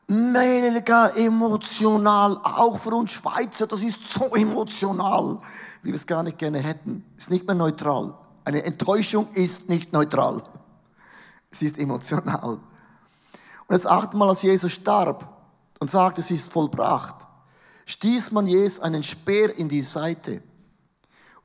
mega 0.08 1.08
emotional, 1.10 2.38
auch 2.44 2.78
für 2.78 2.92
uns 2.92 3.12
Schweizer, 3.12 3.68
das 3.68 3.82
ist 3.82 4.08
so 4.08 4.34
emotional, 4.36 5.40
wie 5.84 5.90
wir 5.90 5.96
es 5.96 6.08
gar 6.08 6.24
nicht 6.24 6.38
gerne 6.38 6.60
hätten. 6.60 7.04
Ist 7.18 7.30
nicht 7.30 7.46
mehr 7.46 7.56
neutral. 7.56 8.14
Eine 8.46 8.64
Enttäuschung 8.64 9.28
ist 9.34 9.70
nicht 9.70 9.92
neutral. 9.92 10.42
Sie 11.52 11.66
ist 11.66 11.78
emotional. 11.78 12.54
Und 12.54 12.62
das 13.68 13.86
achte 13.86 14.16
Mal, 14.16 14.30
als 14.30 14.42
Jesus 14.42 14.72
starb 14.72 15.28
und 15.80 15.92
sagte, 15.92 16.22
es 16.22 16.32
ist 16.32 16.52
vollbracht, 16.52 17.28
stieß 17.86 18.32
man 18.32 18.48
Jesus 18.48 18.80
einen 18.80 19.04
Speer 19.04 19.58
in 19.58 19.68
die 19.68 19.82
Seite 19.82 20.42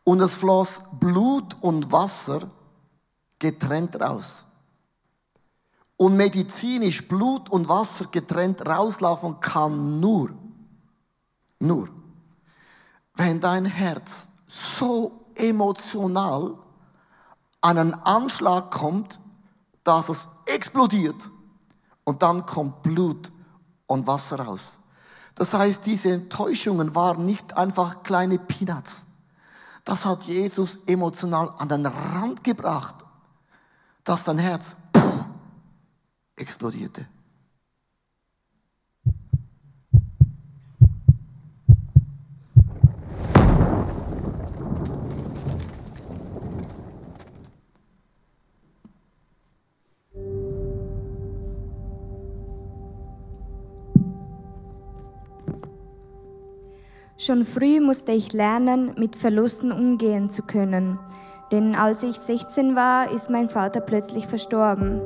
und 0.04 0.20
es 0.20 0.34
floss 0.34 0.82
Blut 1.00 1.56
und 1.60 1.90
Wasser 1.90 2.48
getrennt 3.38 4.00
raus 4.00 4.44
und 6.02 6.16
medizinisch 6.16 7.06
Blut 7.06 7.48
und 7.48 7.68
Wasser 7.68 8.06
getrennt 8.06 8.66
rauslaufen 8.66 9.38
kann 9.38 10.00
nur, 10.00 10.30
nur, 11.60 11.88
wenn 13.14 13.40
dein 13.40 13.66
Herz 13.66 14.30
so 14.48 15.26
emotional 15.36 16.58
an 17.60 17.78
einen 17.78 17.94
Anschlag 17.94 18.72
kommt, 18.72 19.20
dass 19.84 20.08
es 20.08 20.28
explodiert 20.46 21.30
und 22.02 22.20
dann 22.20 22.46
kommt 22.46 22.82
Blut 22.82 23.30
und 23.86 24.04
Wasser 24.08 24.40
raus. 24.40 24.78
Das 25.36 25.54
heißt, 25.54 25.86
diese 25.86 26.14
Enttäuschungen 26.14 26.96
waren 26.96 27.24
nicht 27.24 27.56
einfach 27.56 28.02
kleine 28.02 28.40
Peanuts. 28.40 29.06
Das 29.84 30.04
hat 30.04 30.24
Jesus 30.24 30.80
emotional 30.88 31.54
an 31.58 31.68
den 31.68 31.86
Rand 31.86 32.42
gebracht, 32.42 32.96
dass 34.02 34.24
dein 34.24 34.40
Herz 34.40 34.74
explodierte. 36.42 37.06
Schon 57.16 57.44
früh 57.44 57.80
musste 57.80 58.10
ich 58.10 58.32
lernen, 58.32 58.94
mit 58.98 59.14
Verlusten 59.14 59.70
umgehen 59.70 60.28
zu 60.28 60.42
können. 60.42 60.98
Denn 61.52 61.76
als 61.76 62.02
ich 62.02 62.16
16 62.16 62.74
war, 62.74 63.12
ist 63.12 63.30
mein 63.30 63.48
Vater 63.48 63.80
plötzlich 63.80 64.26
verstorben. 64.26 65.00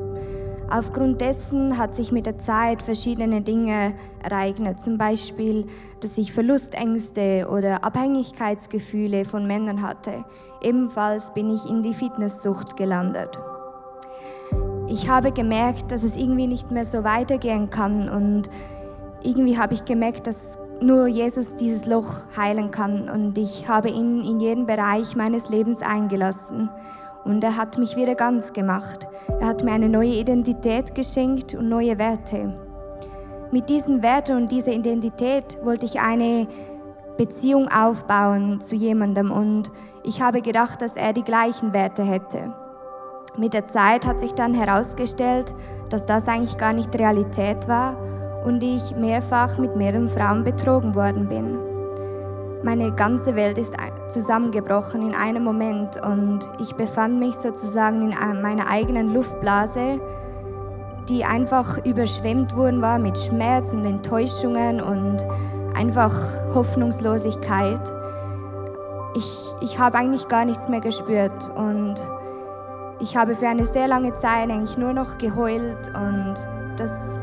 Aufgrund 0.69 1.21
dessen 1.21 1.79
hat 1.79 1.95
sich 1.95 2.11
mit 2.11 2.27
der 2.27 2.39
Zeit 2.39 2.83
verschiedene 2.83 3.41
Dinge 3.41 3.95
ereignet. 4.23 4.81
Zum 4.81 4.99
Beispiel, 4.99 5.67
dass 6.01 6.19
ich 6.19 6.33
Verlustängste 6.33 7.49
oder 7.49 7.85
Abhängigkeitsgefühle 7.85 9.25
von 9.25 9.47
Männern 9.47 9.83
hatte. 9.83 10.25
Ebenfalls 10.61 11.33
bin 11.35 11.55
ich 11.55 11.67
in 11.67 11.85
die 11.85 11.95
Fitnesssucht 11.95 12.77
gelandet. 12.77 13.39
Ich 14.89 15.09
habe 15.09 15.31
gemerkt, 15.31 15.93
dass 15.93 16.03
es 16.03 16.17
irgendwie 16.17 16.49
nicht 16.49 16.73
mehr 16.73 16.85
so 16.85 17.05
weitergehen 17.05 17.71
kann 17.71 18.09
und 18.09 18.51
irgendwie 19.23 19.59
habe 19.59 19.75
ich 19.75 19.85
gemerkt, 19.85 20.27
dass 20.27 20.59
nur 20.81 21.07
Jesus 21.07 21.57
dieses 21.57 21.87
Loch 21.87 22.23
heilen 22.37 22.71
kann 22.71 23.09
und 23.09 23.39
ich 23.39 23.69
habe 23.69 23.89
ihn 23.89 24.23
in 24.23 24.41
jeden 24.41 24.67
Bereich 24.67 25.17
meines 25.17 25.49
Lebens 25.49 25.81
eingelassen 25.81 26.71
und 27.27 27.43
er 27.43 27.57
hat 27.57 27.77
mich 27.77 27.97
wieder 27.97 28.15
ganz 28.15 28.53
gemacht. 28.53 29.07
Er 29.41 29.49
hat 29.49 29.65
mir 29.65 29.73
eine 29.73 29.89
neue 29.89 30.15
Identität 30.15 30.95
geschenkt 30.95 31.55
und 31.55 31.69
neue 31.69 31.99
Werte. 31.99 32.63
mit 33.53 33.69
diesen 33.69 34.03
Werten 34.03 34.37
und 34.37 34.51
dieser 34.51 34.73
Identität 34.73 35.59
wollte 35.63 35.87
ich 35.87 36.01
eine 36.01 36.47
Beziehung 37.17 37.69
aufbauen 37.69 38.61
zu 38.61 38.75
jemandem 38.75 39.31
und 39.31 39.71
ich 40.05 40.21
habe 40.21 40.43
gedacht, 40.43 40.83
dass 40.83 40.97
er 40.97 41.13
die 41.13 41.23
gleichen 41.23 41.73
Werte 41.73 42.03
hätte. 42.03 42.53
Mit 43.37 43.55
der 43.55 43.67
Zeit 43.67 44.07
hat 44.07 44.21
sich 44.21 44.33
dann 44.33 44.55
herausgestellt, 44.55 45.55
dass 45.91 46.07
das 46.07 46.29
eigentlich 46.29 46.57
gar 46.57 46.73
nicht 46.73 46.99
Realität 46.99 47.69
war 47.69 47.97
und 48.45 48.63
ich 48.63 48.97
mehrfach 48.97 49.59
mit 49.59 49.77
mehreren 49.77 50.09
Frauen 50.09 50.45
betrogen 50.45 50.95
worden 50.95 51.29
bin. 51.29 51.76
Meine 52.67 52.91
ganze 52.91 53.37
Welt 53.37 53.59
ist 53.59 53.75
zusammengebrochen 54.09 55.01
in 55.01 55.15
einem 55.15 55.45
Moment 55.45 56.05
und 56.05 56.51
ich 56.59 56.75
befand 56.75 57.21
mich 57.21 57.37
sozusagen 57.37 58.03
in 58.03 58.43
meiner 58.43 58.69
eigenen 58.69 59.15
Luftblase, 59.15 60.01
die 61.09 61.25
einfach 61.25 61.87
überschwemmt 61.87 62.57
worden 62.57 62.83
war 62.83 62.99
mit 62.99 63.17
Schmerzen, 63.19 63.85
Enttäuschungen 63.85 64.81
und 64.81 65.25
einfach 65.77 66.13
Hoffnungslosigkeit. 66.57 67.95
Ich, 69.15 69.39
ich 69.61 69.79
habe 69.79 69.99
eigentlich 69.99 70.27
gar 70.27 70.45
nichts 70.45 70.69
mehr 70.69 70.81
gespürt 70.81 71.49
und 71.55 71.95
ich 72.99 73.17
habe 73.17 73.37
für 73.37 73.47
eine 73.47 73.65
sehr 73.65 73.87
lange 73.87 74.17
Zeit 74.17 74.51
eigentlich 74.51 74.77
nur 74.77 74.93
noch 74.93 75.19
geheult 75.19 75.93
und 75.95 76.35
das 76.77 77.21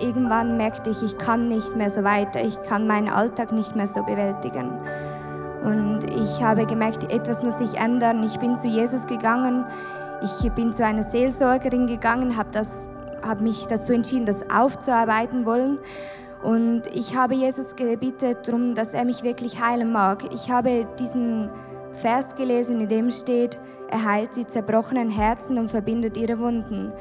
irgendwann 0.00 0.56
merkte 0.56 0.90
ich, 0.90 1.02
ich 1.02 1.18
kann 1.18 1.48
nicht 1.48 1.76
mehr 1.76 1.90
so 1.90 2.04
weiter, 2.04 2.42
ich 2.42 2.60
kann 2.62 2.86
meinen 2.86 3.08
Alltag 3.08 3.52
nicht 3.52 3.76
mehr 3.76 3.86
so 3.86 4.02
bewältigen. 4.02 4.70
Und 5.64 6.04
ich 6.04 6.42
habe 6.42 6.66
gemerkt, 6.66 7.12
etwas 7.12 7.42
muss 7.42 7.58
sich 7.58 7.74
ändern. 7.74 8.22
Ich 8.24 8.38
bin 8.38 8.56
zu 8.56 8.66
Jesus 8.66 9.06
gegangen, 9.06 9.66
ich 10.22 10.50
bin 10.52 10.72
zu 10.72 10.84
einer 10.84 11.02
Seelsorgerin 11.02 11.86
gegangen, 11.86 12.36
habe, 12.36 12.62
habe 13.22 13.42
mich 13.42 13.66
dazu 13.66 13.92
entschieden, 13.92 14.26
das 14.26 14.50
aufzuarbeiten 14.50 15.44
wollen. 15.44 15.78
Und 16.42 16.86
ich 16.94 17.16
habe 17.16 17.34
Jesus 17.34 17.76
gebeten 17.76 18.34
darum, 18.44 18.74
dass 18.74 18.94
er 18.94 19.04
mich 19.04 19.22
wirklich 19.22 19.62
heilen 19.62 19.92
mag. 19.92 20.24
Ich 20.32 20.50
habe 20.50 20.86
diesen 20.98 21.50
Vers 21.92 22.34
gelesen, 22.34 22.80
in 22.80 22.88
dem 22.88 23.10
steht, 23.10 23.58
er 23.90 24.04
heilt 24.04 24.36
die 24.36 24.46
zerbrochenen 24.46 25.10
Herzen 25.10 25.58
und 25.58 25.70
verbindet 25.70 26.16
ihre 26.16 26.38
Wunden. 26.38 26.92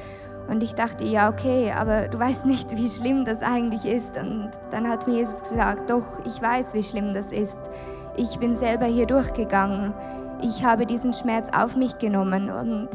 Und 0.49 0.63
ich 0.63 0.73
dachte, 0.73 1.03
ja, 1.03 1.29
okay, 1.29 1.71
aber 1.71 2.07
du 2.07 2.17
weißt 2.17 2.45
nicht, 2.45 2.75
wie 2.75 2.89
schlimm 2.89 3.23
das 3.23 3.41
eigentlich 3.41 3.85
ist. 3.85 4.17
Und 4.17 4.49
dann 4.71 4.87
hat 4.89 5.07
mir 5.07 5.17
Jesus 5.17 5.43
gesagt, 5.43 5.89
doch, 5.89 6.05
ich 6.25 6.41
weiß, 6.41 6.73
wie 6.73 6.81
schlimm 6.81 7.13
das 7.13 7.31
ist. 7.31 7.59
Ich 8.17 8.39
bin 8.39 8.55
selber 8.55 8.85
hier 8.85 9.05
durchgegangen. 9.05 9.93
Ich 10.41 10.65
habe 10.65 10.87
diesen 10.87 11.13
Schmerz 11.13 11.49
auf 11.55 11.75
mich 11.75 11.99
genommen. 11.99 12.49
Und 12.49 12.87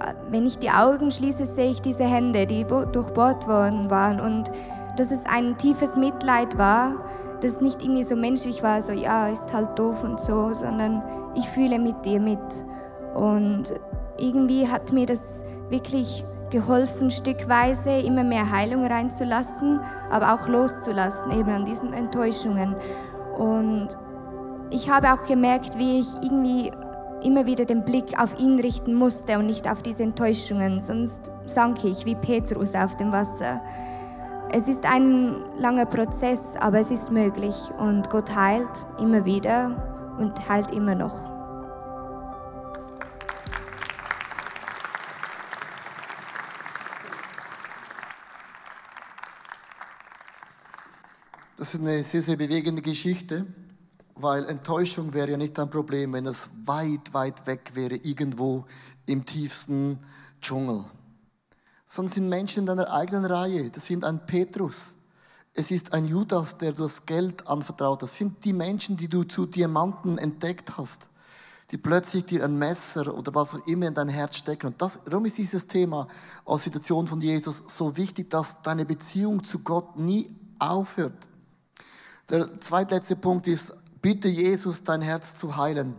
äh, 0.00 0.14
wenn 0.30 0.46
ich 0.46 0.58
die 0.58 0.70
Augen 0.70 1.10
schließe, 1.10 1.44
sehe 1.44 1.70
ich 1.70 1.82
diese 1.82 2.04
Hände, 2.04 2.46
die 2.46 2.64
durchbohrt 2.64 3.46
worden 3.46 3.90
waren. 3.90 4.18
Und 4.18 4.50
dass 4.96 5.10
es 5.10 5.26
ein 5.26 5.58
tiefes 5.58 5.94
Mitleid 5.94 6.56
war, 6.56 6.94
dass 7.42 7.54
es 7.54 7.60
nicht 7.60 7.82
irgendwie 7.82 8.04
so 8.04 8.16
menschlich 8.16 8.62
war, 8.62 8.80
so 8.80 8.92
ja, 8.92 9.28
ist 9.28 9.52
halt 9.52 9.78
doof 9.78 10.04
und 10.04 10.20
so, 10.20 10.54
sondern 10.54 11.02
ich 11.34 11.48
fühle 11.48 11.78
mit 11.78 12.04
dir 12.06 12.20
mit. 12.20 12.38
Und 13.14 13.74
irgendwie 14.18 14.68
hat 14.68 14.92
mir 14.92 15.04
das 15.04 15.44
wirklich 15.68 16.24
geholfen, 16.52 17.10
stückweise 17.10 17.90
immer 17.90 18.22
mehr 18.22 18.52
Heilung 18.52 18.86
reinzulassen, 18.86 19.80
aber 20.10 20.34
auch 20.34 20.46
loszulassen, 20.46 21.32
eben 21.32 21.50
an 21.50 21.64
diesen 21.64 21.92
Enttäuschungen. 21.92 22.76
Und 23.36 23.88
ich 24.70 24.88
habe 24.88 25.12
auch 25.12 25.26
gemerkt, 25.26 25.76
wie 25.78 26.00
ich 26.00 26.08
irgendwie 26.22 26.70
immer 27.24 27.46
wieder 27.46 27.64
den 27.64 27.84
Blick 27.84 28.20
auf 28.20 28.38
ihn 28.38 28.60
richten 28.60 28.94
musste 28.94 29.38
und 29.38 29.46
nicht 29.46 29.68
auf 29.68 29.82
diese 29.82 30.02
Enttäuschungen, 30.02 30.78
sonst 30.78 31.30
sank 31.46 31.84
ich 31.84 32.04
wie 32.04 32.14
Petrus 32.14 32.74
auf 32.74 32.96
dem 32.96 33.10
Wasser. 33.10 33.60
Es 34.50 34.68
ist 34.68 34.84
ein 34.84 35.36
langer 35.58 35.86
Prozess, 35.86 36.54
aber 36.60 36.78
es 36.78 36.90
ist 36.90 37.10
möglich 37.10 37.56
und 37.78 38.10
Gott 38.10 38.34
heilt 38.36 38.68
immer 39.00 39.24
wieder 39.24 40.14
und 40.18 40.48
heilt 40.48 40.70
immer 40.72 40.94
noch. 40.94 41.41
Das 51.62 51.74
ist 51.74 51.80
eine 51.80 52.02
sehr, 52.02 52.22
sehr 52.22 52.36
bewegende 52.36 52.82
Geschichte, 52.82 53.46
weil 54.16 54.44
Enttäuschung 54.46 55.14
wäre 55.14 55.30
ja 55.30 55.36
nicht 55.36 55.56
ein 55.60 55.70
Problem, 55.70 56.12
wenn 56.12 56.26
es 56.26 56.50
weit, 56.64 57.14
weit 57.14 57.46
weg 57.46 57.70
wäre, 57.74 57.94
irgendwo 57.94 58.64
im 59.06 59.24
tiefsten 59.24 60.00
Dschungel. 60.40 60.84
Sondern 61.86 62.12
sind 62.12 62.28
Menschen 62.28 62.62
in 62.62 62.66
deiner 62.66 62.92
eigenen 62.92 63.26
Reihe. 63.26 63.70
Das 63.70 63.86
sind 63.86 64.02
ein 64.02 64.26
Petrus. 64.26 64.96
Es 65.54 65.70
ist 65.70 65.92
ein 65.92 66.08
Judas, 66.08 66.58
der 66.58 66.72
du 66.72 66.82
das 66.82 67.06
Geld 67.06 67.46
anvertraut 67.46 68.02
hast. 68.02 68.10
Das 68.10 68.18
sind 68.18 68.44
die 68.44 68.54
Menschen, 68.54 68.96
die 68.96 69.06
du 69.06 69.22
zu 69.22 69.46
Diamanten 69.46 70.18
entdeckt 70.18 70.76
hast, 70.76 71.02
die 71.70 71.78
plötzlich 71.78 72.26
dir 72.26 72.42
ein 72.42 72.58
Messer 72.58 73.16
oder 73.16 73.36
was 73.36 73.54
auch 73.54 73.64
immer 73.68 73.86
in 73.86 73.94
dein 73.94 74.08
Herz 74.08 74.38
stecken. 74.38 74.66
Und 74.66 74.82
das, 74.82 75.04
darum 75.04 75.26
ist 75.26 75.38
dieses 75.38 75.68
Thema 75.68 76.08
aus 76.44 76.64
Situation 76.64 77.06
von 77.06 77.20
Jesus 77.20 77.62
so 77.68 77.96
wichtig, 77.96 78.30
dass 78.30 78.62
deine 78.62 78.84
Beziehung 78.84 79.44
zu 79.44 79.60
Gott 79.60 79.96
nie 79.96 80.28
aufhört. 80.58 81.28
Der 82.32 82.48
zweitletzte 82.62 83.14
Punkt 83.14 83.46
ist, 83.46 83.74
bitte 84.00 84.26
Jesus 84.26 84.84
dein 84.84 85.02
Herz 85.02 85.34
zu 85.34 85.58
heilen. 85.58 85.94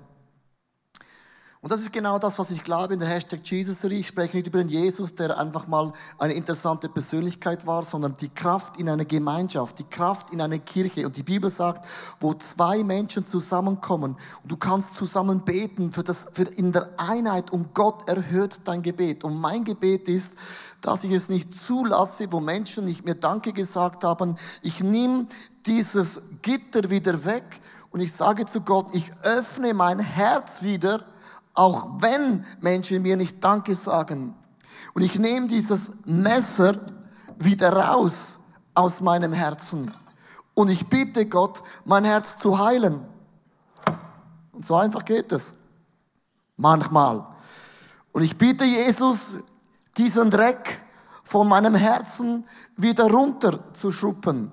Und 1.62 1.72
das 1.72 1.82
ist 1.82 1.94
genau 1.94 2.18
das, 2.18 2.40
was 2.40 2.50
ich 2.50 2.64
glaube 2.64 2.96
in 2.96 3.00
der 3.00 3.08
Hashtag 3.08 3.40
Jesus-Serie. 3.44 4.00
Ich 4.00 4.08
spreche 4.08 4.36
nicht 4.36 4.48
über 4.48 4.58
den 4.58 4.68
Jesus, 4.68 5.14
der 5.14 5.38
einfach 5.38 5.68
mal 5.68 5.94
eine 6.18 6.34
interessante 6.34 6.90
Persönlichkeit 6.90 7.68
war, 7.68 7.86
sondern 7.86 8.16
die 8.20 8.30
Kraft 8.30 8.78
in 8.78 8.90
einer 8.90 9.06
Gemeinschaft, 9.06 9.78
die 9.78 9.84
Kraft 9.84 10.34
in 10.34 10.42
einer 10.42 10.58
Kirche. 10.58 11.06
Und 11.06 11.18
die 11.18 11.24
Bibel 11.24 11.52
sagt, 11.52 11.86
wo 12.20 12.34
zwei 12.34 12.84
Menschen 12.84 13.28
zusammenkommen 13.28 14.18
und 14.42 14.52
du 14.52 14.58
kannst 14.58 14.96
zusammen 14.96 15.46
beten 15.46 15.92
für 15.92 16.04
das, 16.04 16.30
für 16.34 16.44
in 16.44 16.72
der 16.72 16.90
Einheit 16.98 17.52
und 17.52 17.76
Gott 17.76 18.10
erhört 18.10 18.68
dein 18.68 18.82
Gebet. 18.82 19.24
Und 19.24 19.40
mein 19.40 19.64
Gebet 19.64 20.10
ist, 20.10 20.36
dass 20.84 21.04
ich 21.04 21.12
es 21.12 21.30
nicht 21.30 21.54
zulasse, 21.54 22.32
wo 22.32 22.40
Menschen 22.40 22.86
nicht 22.86 23.06
mir 23.06 23.16
Danke 23.16 23.54
gesagt 23.54 24.04
haben. 24.04 24.36
Ich 24.62 24.82
nehme 24.82 25.26
dieses 25.66 26.22
Gitter 26.44 26.90
wieder 26.92 27.26
weg 27.26 27.60
und 27.90 28.02
ich 28.02 28.14
sage 28.14 28.46
zu 28.46 28.62
Gott, 28.62 28.88
ich 28.94 29.12
öffne 29.24 29.74
mein 29.74 30.00
Herz 30.00 30.62
wieder 30.62 31.04
auch 31.54 31.88
wenn 32.00 32.46
Menschen 32.62 33.02
mir 33.02 33.18
nicht 33.18 33.44
Danke 33.44 33.76
sagen. 33.76 34.36
Und 34.94 35.04
ich 35.04 35.20
nehme 35.20 35.48
dieses 35.48 35.92
Messer 36.06 36.76
wieder 37.38 37.72
raus 37.74 38.40
aus 38.74 39.02
meinem 39.02 39.34
Herzen. 39.34 39.92
Und 40.56 40.70
ich 40.70 40.88
bitte 40.88 41.26
Gott, 41.26 41.62
mein 41.86 42.06
Herz 42.06 42.38
zu 42.38 42.58
heilen. 42.58 43.06
Und 44.52 44.66
so 44.66 44.76
einfach 44.76 45.06
geht 45.06 45.32
es. 45.32 45.56
Manchmal. 46.58 47.26
Und 48.12 48.22
ich 48.24 48.38
bitte 48.38 48.64
Jesus, 48.66 49.38
diesen 49.98 50.32
Dreck 50.32 50.80
von 51.24 51.48
meinem 51.48 51.76
Herzen 51.76 52.46
wieder 52.76 53.10
runter 53.10 53.74
zu 53.74 53.92
schuppen. 53.92 54.52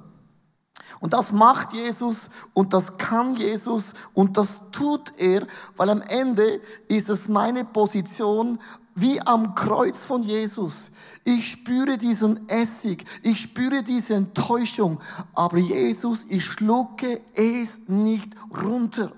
Und 1.00 1.14
das 1.14 1.33
macht 1.33 1.72
Jesus 1.72 2.29
und 2.53 2.74
das 2.74 2.98
kann 2.98 3.35
Jesus 3.35 3.94
und 4.12 4.37
das 4.37 4.61
tut 4.70 5.12
er, 5.18 5.46
weil 5.76 5.88
am 5.88 6.03
Ende 6.03 6.61
ist 6.88 7.09
es 7.09 7.29
meine 7.29 7.64
Position 7.64 8.59
wie 8.94 9.20
am 9.22 9.55
Kreuz 9.55 10.05
von 10.05 10.22
Jesus. 10.22 10.90
Ich 11.24 11.53
spüre 11.53 11.96
diesen 11.96 12.48
Essig, 12.48 13.05
ich 13.22 13.40
spüre 13.40 13.83
diese 13.83 14.14
Enttäuschung, 14.14 15.00
aber 15.35 15.57
Jesus, 15.57 16.26
ich 16.29 16.44
schlucke 16.44 17.20
es 17.35 17.81
nicht 17.87 18.35
runter. 18.62 19.12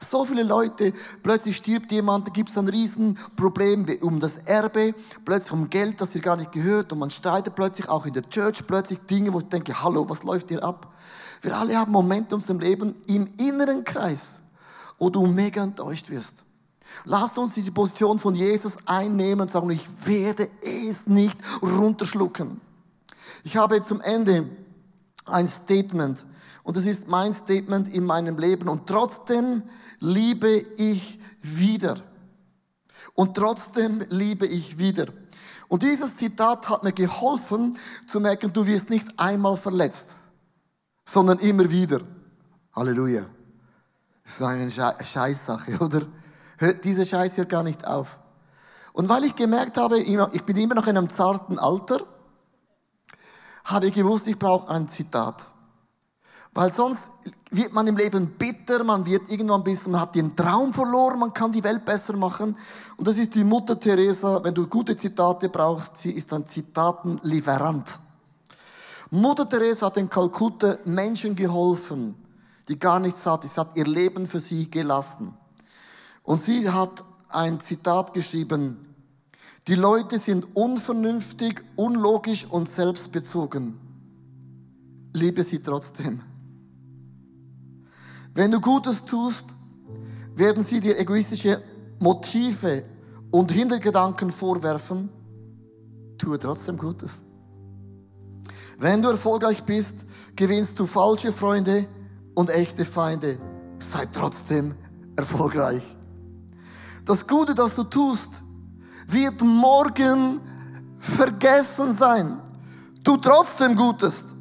So 0.00 0.24
viele 0.24 0.42
Leute, 0.42 0.92
plötzlich 1.22 1.56
stirbt 1.56 1.92
jemand, 1.92 2.26
da 2.26 2.32
gibt 2.32 2.48
es 2.48 2.58
ein 2.58 2.68
Riesenproblem 2.68 3.86
um 4.00 4.20
das 4.20 4.38
Erbe, 4.38 4.94
plötzlich 5.24 5.52
um 5.52 5.70
Geld, 5.70 6.00
das 6.00 6.14
ihr 6.14 6.20
gar 6.20 6.36
nicht 6.36 6.52
gehört 6.52 6.92
und 6.92 6.98
man 6.98 7.10
streitet 7.10 7.54
plötzlich 7.54 7.88
auch 7.88 8.06
in 8.06 8.14
der 8.14 8.28
Church 8.28 8.66
plötzlich 8.66 9.00
Dinge, 9.00 9.32
wo 9.32 9.40
ich 9.40 9.48
denke, 9.48 9.82
hallo, 9.82 10.08
was 10.08 10.22
läuft 10.22 10.48
hier 10.50 10.62
ab? 10.62 10.92
Wir 11.42 11.56
alle 11.56 11.76
haben 11.76 11.92
Momente 11.92 12.30
in 12.30 12.34
unserem 12.36 12.60
Leben 12.60 12.94
im 13.06 13.28
inneren 13.38 13.84
Kreis, 13.84 14.40
wo 14.98 15.10
du 15.10 15.26
mega 15.26 15.62
enttäuscht 15.62 16.10
wirst. 16.10 16.44
Lasst 17.04 17.38
uns 17.38 17.54
diese 17.54 17.72
Position 17.72 18.18
von 18.18 18.34
Jesus 18.34 18.78
einnehmen 18.86 19.42
und 19.42 19.50
sagen, 19.50 19.70
ich 19.70 19.86
werde 20.06 20.48
es 20.62 21.06
nicht 21.06 21.38
runterschlucken. 21.62 22.60
Ich 23.44 23.56
habe 23.56 23.80
zum 23.82 24.00
Ende 24.00 24.48
ein 25.26 25.46
Statement 25.46 26.26
und 26.66 26.76
das 26.76 26.84
ist 26.84 27.08
mein 27.08 27.32
Statement 27.32 27.88
in 27.94 28.04
meinem 28.04 28.38
Leben 28.38 28.68
und 28.68 28.86
trotzdem 28.86 29.62
liebe 29.98 30.50
ich 30.76 31.18
wieder. 31.40 31.96
Und 33.14 33.34
trotzdem 33.34 34.04
liebe 34.10 34.46
ich 34.46 34.76
wieder. 34.76 35.06
Und 35.68 35.82
dieses 35.82 36.16
Zitat 36.16 36.68
hat 36.68 36.84
mir 36.84 36.92
geholfen 36.92 37.76
zu 38.06 38.20
merken, 38.20 38.52
du 38.52 38.66
wirst 38.66 38.90
nicht 38.90 39.18
einmal 39.18 39.56
verletzt 39.56 40.18
sondern 41.08 41.38
immer 41.38 41.70
wieder. 41.70 42.00
Halleluja. 42.74 43.26
Das 44.24 44.34
ist 44.34 44.42
eine 44.42 44.70
Scheißsache, 44.70 45.78
oder? 45.80 46.02
Hört 46.58 46.84
diese 46.84 47.06
Scheiß 47.06 47.36
hier 47.36 47.44
gar 47.44 47.62
nicht 47.62 47.86
auf. 47.86 48.18
Und 48.92 49.08
weil 49.08 49.24
ich 49.24 49.36
gemerkt 49.36 49.76
habe, 49.76 49.98
ich 49.98 50.42
bin 50.44 50.56
immer 50.56 50.74
noch 50.74 50.86
in 50.86 50.96
einem 50.96 51.08
zarten 51.08 51.58
Alter, 51.58 52.00
habe 53.64 53.86
ich 53.86 53.94
gewusst, 53.94 54.26
ich 54.26 54.38
brauche 54.38 54.68
ein 54.70 54.88
Zitat. 54.88 55.50
Weil 56.56 56.72
sonst 56.72 57.12
wird 57.50 57.74
man 57.74 57.86
im 57.86 57.98
Leben 57.98 58.28
bitter, 58.38 58.82
man 58.82 59.04
wird 59.04 59.30
irgendwann 59.30 59.60
ein 59.60 59.64
bisschen, 59.64 59.92
man 59.92 60.00
hat 60.00 60.14
den 60.14 60.34
Traum 60.34 60.72
verloren, 60.72 61.18
man 61.18 61.34
kann 61.34 61.52
die 61.52 61.62
Welt 61.62 61.84
besser 61.84 62.16
machen. 62.16 62.56
Und 62.96 63.06
das 63.06 63.18
ist 63.18 63.34
die 63.34 63.44
Mutter 63.44 63.78
Teresa. 63.78 64.42
Wenn 64.42 64.54
du 64.54 64.66
gute 64.66 64.96
Zitate 64.96 65.50
brauchst, 65.50 65.98
sie 65.98 66.12
ist 66.12 66.32
ein 66.32 66.46
Zitatenlieferant. 66.46 68.00
Mutter 69.10 69.46
Teresa 69.46 69.84
hat 69.84 69.98
in 69.98 70.08
Kalkutta 70.08 70.78
Menschen 70.86 71.36
geholfen, 71.36 72.14
die 72.68 72.78
gar 72.78 73.00
nichts 73.00 73.26
hatten. 73.26 73.48
Sie 73.48 73.60
hat 73.60 73.76
ihr 73.76 73.84
Leben 73.84 74.26
für 74.26 74.40
sie 74.40 74.70
gelassen. 74.70 75.34
Und 76.22 76.40
sie 76.40 76.70
hat 76.70 77.04
ein 77.28 77.60
Zitat 77.60 78.14
geschrieben. 78.14 78.94
Die 79.68 79.74
Leute 79.74 80.18
sind 80.18 80.56
unvernünftig, 80.56 81.62
unlogisch 81.76 82.46
und 82.46 82.66
selbstbezogen. 82.66 83.78
Liebe 85.12 85.42
sie 85.42 85.62
trotzdem. 85.62 86.22
Wenn 88.36 88.50
du 88.50 88.60
Gutes 88.60 89.02
tust, 89.02 89.56
werden 90.34 90.62
sie 90.62 90.78
dir 90.78 90.98
egoistische 90.98 91.62
Motive 92.02 92.84
und 93.30 93.50
Hintergedanken 93.50 94.30
vorwerfen. 94.30 95.08
Tue 96.18 96.38
trotzdem 96.38 96.76
Gutes. 96.76 97.22
Wenn 98.78 99.00
du 99.00 99.08
erfolgreich 99.08 99.64
bist, 99.64 100.04
gewinnst 100.36 100.78
du 100.78 100.84
falsche 100.84 101.32
Freunde 101.32 101.86
und 102.34 102.50
echte 102.50 102.84
Feinde. 102.84 103.38
Sei 103.78 104.04
trotzdem 104.12 104.74
erfolgreich. 105.16 105.96
Das 107.06 107.26
Gute, 107.26 107.54
das 107.54 107.74
du 107.74 107.84
tust, 107.84 108.42
wird 109.06 109.40
morgen 109.40 110.40
vergessen 110.98 111.90
sein. 111.94 112.38
Tu 113.02 113.16
trotzdem 113.16 113.74
Gutes. 113.74 114.35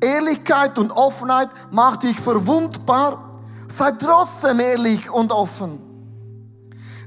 Ehrlichkeit 0.00 0.78
und 0.78 0.92
Offenheit 0.92 1.50
macht 1.70 2.02
dich 2.02 2.18
verwundbar. 2.18 3.40
Sei 3.68 3.92
trotzdem 3.92 4.60
ehrlich 4.60 5.10
und 5.10 5.32
offen. 5.32 5.80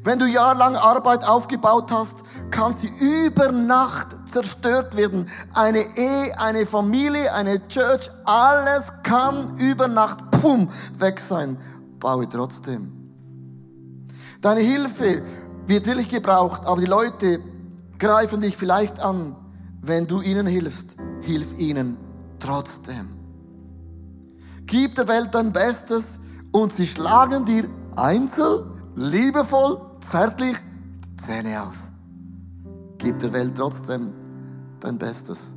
Wenn 0.03 0.19
du 0.19 0.25
jahrelang 0.25 0.75
Arbeit 0.75 1.23
aufgebaut 1.23 1.89
hast, 1.91 2.23
kann 2.51 2.73
sie 2.73 2.91
über 2.99 3.51
Nacht 3.51 4.27
zerstört 4.27 4.97
werden. 4.97 5.29
Eine 5.53 5.79
Ehe, 5.97 6.37
eine 6.37 6.65
Familie, 6.65 7.33
eine 7.33 7.67
Church, 7.67 8.11
alles 8.25 8.91
kann 9.03 9.57
über 9.57 9.87
Nacht, 9.87 10.31
pum, 10.31 10.69
weg 10.97 11.19
sein. 11.19 11.57
Baue 11.99 12.27
trotzdem. 12.27 12.91
Deine 14.41 14.59
Hilfe 14.59 15.23
wird 15.67 15.85
wirklich 15.85 16.09
gebraucht, 16.09 16.65
aber 16.65 16.81
die 16.81 16.87
Leute 16.87 17.39
greifen 17.97 18.41
dich 18.41 18.57
vielleicht 18.57 18.99
an. 18.99 19.37
Wenn 19.81 20.05
du 20.07 20.21
ihnen 20.21 20.47
hilfst, 20.47 20.97
hilf 21.21 21.57
ihnen 21.57 21.97
trotzdem. 22.43 23.07
Gib 24.65 24.95
der 24.95 25.07
Welt 25.07 25.33
dein 25.33 25.51
Bestes 25.53 26.19
und 26.51 26.71
sie 26.71 26.85
schlagen 26.85 27.45
dir 27.45 27.65
einzeln, 27.95 28.65
liebevoll, 28.95 29.79
zärtlich 30.01 30.57
die 31.05 31.15
Zähne 31.15 31.63
aus. 31.63 31.91
Gib 32.97 33.19
der 33.19 33.33
Welt 33.33 33.55
trotzdem 33.55 34.11
dein 34.79 34.97
Bestes. 34.97 35.55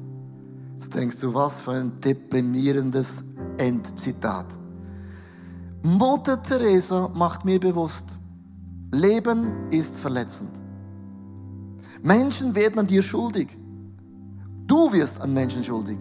Jetzt 0.73 0.95
denkst 0.95 1.21
du, 1.21 1.35
was 1.35 1.61
für 1.61 1.73
ein 1.73 1.99
deprimierendes 2.01 3.25
Endzitat. 3.59 4.47
Mutter 5.83 6.43
Teresa 6.43 7.11
macht 7.15 7.45
mir 7.45 7.61
bewusst, 7.61 8.17
Leben 8.93 9.71
ist 9.71 9.99
verletzend. 9.99 10.51
Menschen 12.03 12.55
werden 12.55 12.79
an 12.81 12.87
dir 12.87 13.03
schuldig. 13.03 13.57
Du 14.67 14.93
wirst 14.93 15.21
an 15.21 15.33
Menschen 15.33 15.65
schuldig. 15.65 15.99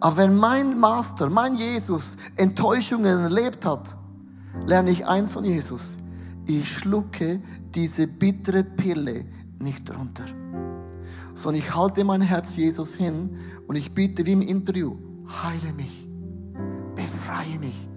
Aber 0.00 0.16
wenn 0.18 0.36
mein 0.36 0.78
Master, 0.78 1.30
mein 1.30 1.54
Jesus 1.54 2.16
Enttäuschungen 2.36 3.20
erlebt 3.20 3.64
hat, 3.64 3.96
lerne 4.66 4.90
ich 4.90 5.06
eins 5.06 5.32
von 5.32 5.44
Jesus. 5.44 5.98
Ich 6.46 6.68
schlucke 6.68 7.40
diese 7.74 8.06
bittere 8.06 8.62
Pille 8.62 9.24
nicht 9.58 9.90
runter, 9.96 10.24
sondern 11.34 11.60
ich 11.60 11.74
halte 11.74 12.04
mein 12.04 12.20
Herz 12.20 12.56
Jesus 12.56 12.94
hin 12.94 13.36
und 13.66 13.76
ich 13.76 13.92
bitte 13.94 14.24
wie 14.26 14.32
im 14.32 14.42
Interview, 14.42 14.96
heile 15.42 15.72
mich, 15.72 16.08
befreie 16.94 17.58
mich, 17.58 17.88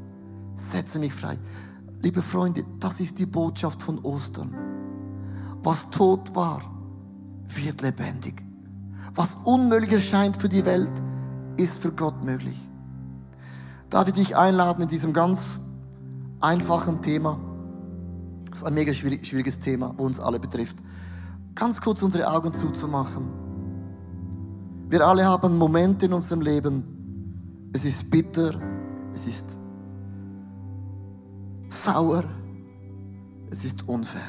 setze 0.55 0.99
mich 0.99 1.13
frei. 1.13 1.37
Liebe 2.01 2.21
Freunde, 2.21 2.63
das 2.79 2.99
ist 3.01 3.19
die 3.19 3.25
Botschaft 3.25 3.83
von 3.83 3.99
Ostern. 3.99 4.55
Was 5.61 5.89
tot 5.89 6.33
war, 6.33 6.61
wird 7.47 7.81
lebendig. 7.81 8.45
Was 9.13 9.37
unmöglich 9.43 9.91
erscheint 9.91 10.37
für 10.37 10.47
die 10.47 10.65
Welt, 10.65 10.91
ist 11.59 11.81
für 11.81 11.91
Gott 11.91 12.23
möglich. 12.23 12.57
Darf 13.89 14.07
ich 14.07 14.13
dich 14.13 14.35
einladen 14.35 14.83
in 14.83 14.87
diesem 14.87 15.13
ganz 15.13 15.59
einfachen 16.39 17.01
Thema? 17.01 17.39
Das 18.49 18.59
ist 18.59 18.65
ein 18.65 18.73
mega 18.73 18.93
schwieriges 18.93 19.59
Thema, 19.59 19.93
wo 19.97 20.05
uns 20.05 20.19
alle 20.19 20.39
betrifft. 20.39 20.77
Ganz 21.55 21.81
kurz 21.81 22.01
unsere 22.01 22.31
Augen 22.31 22.53
zuzumachen. 22.53 23.27
Wir 24.89 25.05
alle 25.05 25.25
haben 25.25 25.57
Momente 25.57 26.05
in 26.05 26.13
unserem 26.13 26.41
Leben. 26.41 27.69
Es 27.73 27.85
ist 27.85 28.09
bitter, 28.09 28.51
es 29.13 29.27
ist 29.27 29.57
sauer, 31.67 32.23
es 33.51 33.65
ist 33.65 33.87
unfair. 33.87 34.21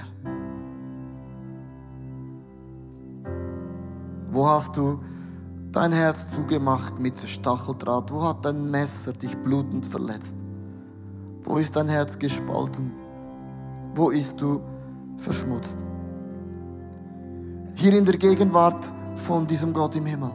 Wo 4.30 4.46
hast 4.46 4.76
du 4.76 5.00
dein 5.72 5.92
Herz 5.92 6.32
zugemacht 6.32 6.98
mit 6.98 7.16
Stacheldraht? 7.18 8.12
Wo 8.12 8.22
hat 8.22 8.44
dein 8.44 8.70
Messer 8.70 9.12
dich 9.12 9.36
blutend 9.38 9.86
verletzt? 9.86 10.36
Wo 11.42 11.56
ist 11.56 11.76
dein 11.76 11.88
Herz 11.88 12.18
gespalten? 12.18 12.92
Wo 13.94 14.10
ist 14.10 14.40
du 14.40 14.60
verschmutzt? 15.16 15.84
Hier 17.74 17.96
in 17.96 18.04
der 18.04 18.16
Gegenwart 18.16 18.92
von 19.16 19.46
diesem 19.46 19.72
Gott 19.72 19.96
im 19.96 20.06
Himmel 20.06 20.32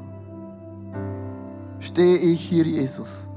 stehe 1.79 2.17
ich 2.17 2.41
hier, 2.41 2.65
Jesus. 2.65 3.27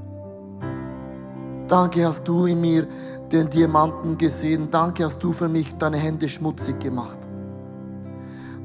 Danke 1.67 2.05
hast 2.05 2.27
du 2.27 2.47
in 2.47 2.59
mir 2.59 2.87
den 3.31 3.47
Diamanten 3.49 4.17
gesehen. 4.17 4.69
Danke 4.71 5.05
hast 5.05 5.23
du 5.23 5.31
für 5.31 5.47
mich 5.47 5.77
deine 5.77 5.97
Hände 5.97 6.27
schmutzig 6.27 6.79
gemacht. 6.79 7.28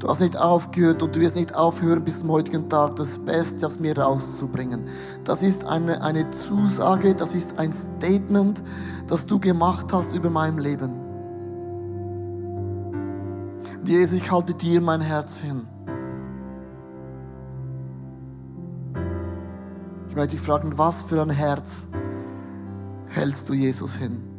Du 0.05 0.11
hast 0.11 0.21
nicht 0.21 0.37
aufgehört 0.37 1.03
und 1.03 1.17
du 1.17 1.21
wirst 1.21 1.35
nicht 1.35 1.55
aufhören, 1.55 2.05
bis 2.05 2.21
zum 2.21 2.31
heutigen 2.31 2.69
Tag 2.69 2.97
das 2.97 3.17
Beste 3.25 3.67
aus 3.67 3.81
mir 3.81 3.97
rauszubringen. 3.97 4.85
Das 5.25 5.43
ist 5.43 5.65
eine, 5.65 6.03
eine 6.03 6.29
Zusage, 6.29 7.15
das 7.15 7.35
ist 7.35 7.59
ein 7.59 7.73
Statement, 7.73 8.63
das 9.07 9.25
du 9.25 9.41
gemacht 9.41 9.87
hast 9.95 10.13
über 10.13 10.29
mein 10.29 10.59
Leben. 10.59 10.95
Jesus, 13.83 14.19
ich 14.19 14.31
halte 14.31 14.53
dir 14.53 14.83
mein 14.83 15.01
Herz 15.01 15.39
hin. 15.39 15.67
Ich 20.11 20.15
möchte 20.15 20.37
dich 20.37 20.45
fragen, 20.45 20.77
was 20.77 21.01
für 21.01 21.23
ein 21.23 21.31
Herz 21.31 21.89
hältst 23.09 23.49
du 23.49 23.55
Jesus 23.55 23.97
hin? 23.97 24.34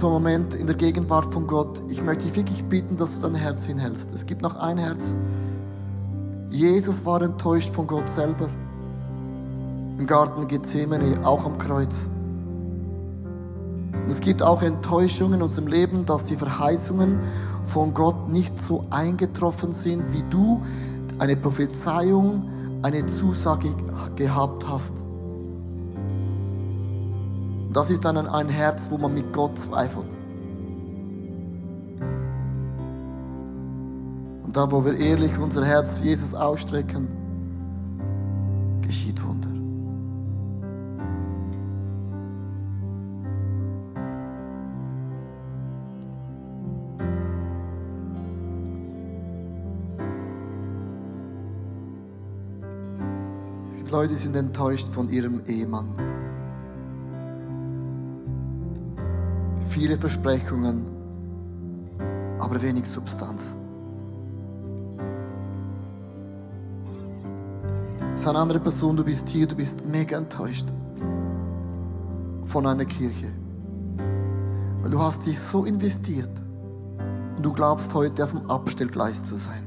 So 0.00 0.06
ein 0.06 0.14
Moment 0.14 0.54
in 0.54 0.66
der 0.66 0.76
Gegenwart 0.76 1.30
von 1.30 1.46
Gott. 1.46 1.82
Ich 1.90 2.02
möchte 2.02 2.24
dich 2.24 2.34
wirklich 2.34 2.64
bitten, 2.64 2.96
dass 2.96 3.16
du 3.16 3.20
dein 3.20 3.34
Herz 3.34 3.66
hinhältst. 3.66 4.14
Es 4.14 4.24
gibt 4.24 4.40
noch 4.40 4.56
ein 4.56 4.78
Herz. 4.78 5.18
Jesus 6.50 7.04
war 7.04 7.20
enttäuscht 7.20 7.74
von 7.74 7.86
Gott 7.86 8.08
selber. 8.08 8.48
Im 9.98 10.06
Garten 10.06 10.48
Gethsemane, 10.48 11.20
auch 11.22 11.44
am 11.44 11.58
Kreuz. 11.58 12.08
Und 13.92 14.10
es 14.10 14.20
gibt 14.20 14.42
auch 14.42 14.62
Enttäuschungen 14.62 15.34
in 15.34 15.42
unserem 15.42 15.68
Leben, 15.68 16.06
dass 16.06 16.24
die 16.24 16.36
Verheißungen 16.36 17.18
von 17.64 17.92
Gott 17.92 18.30
nicht 18.30 18.58
so 18.58 18.86
eingetroffen 18.88 19.72
sind, 19.72 20.14
wie 20.14 20.22
du 20.30 20.62
eine 21.18 21.36
Prophezeiung, 21.36 22.48
eine 22.80 23.04
Zusage 23.04 23.68
gehabt 24.16 24.66
hast. 24.66 25.09
Und 27.70 27.76
das 27.76 27.88
ist 27.88 28.04
dann 28.04 28.16
ein 28.16 28.48
Herz, 28.48 28.90
wo 28.90 28.98
man 28.98 29.14
mit 29.14 29.32
Gott 29.32 29.56
zweifelt. 29.56 30.18
Und 34.44 34.56
da, 34.56 34.68
wo 34.72 34.84
wir 34.84 34.94
ehrlich 34.94 35.38
unser 35.38 35.64
Herz 35.64 36.00
Jesus 36.02 36.34
ausstrecken, 36.34 37.06
geschieht 38.84 39.22
Wunder. 39.24 39.48
Es 53.70 53.76
gibt 53.76 53.92
Leute, 53.92 54.08
die 54.08 54.16
sind 54.16 54.34
enttäuscht 54.34 54.88
von 54.88 55.08
ihrem 55.08 55.42
Ehemann. 55.46 56.10
Viele 59.80 59.96
Versprechungen, 59.96 60.84
aber 62.38 62.60
wenig 62.60 62.84
Substanz. 62.84 63.54
Es 68.14 68.20
ist 68.20 68.28
eine 68.28 68.40
andere 68.40 68.60
Person, 68.60 68.94
du 68.94 69.02
bist 69.02 69.30
hier, 69.30 69.46
du 69.46 69.56
bist 69.56 69.86
mega 69.86 70.18
enttäuscht 70.18 70.66
von 72.44 72.66
einer 72.66 72.84
Kirche. 72.84 73.32
Weil 74.82 74.90
du 74.90 74.98
hast 74.98 75.24
dich 75.24 75.40
so 75.40 75.64
investiert 75.64 76.28
und 77.38 77.42
du 77.42 77.50
glaubst 77.50 77.94
heute 77.94 78.24
auf 78.24 78.32
dem 78.32 78.50
Abstellgleis 78.50 79.22
zu 79.22 79.36
sein. 79.36 79.62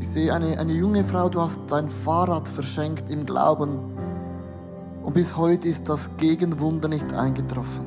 Ich 0.00 0.08
sehe 0.08 0.34
eine, 0.34 0.58
eine 0.58 0.72
junge 0.72 1.04
Frau, 1.04 1.28
du 1.28 1.40
hast 1.40 1.60
dein 1.68 1.88
Fahrrad 1.88 2.48
verschenkt 2.48 3.10
im 3.10 3.24
Glauben 3.24 3.91
und 5.12 5.16
bis 5.16 5.36
heute 5.36 5.68
ist 5.68 5.90
das 5.90 6.16
Gegenwunder 6.16 6.88
nicht 6.88 7.12
eingetroffen. 7.12 7.84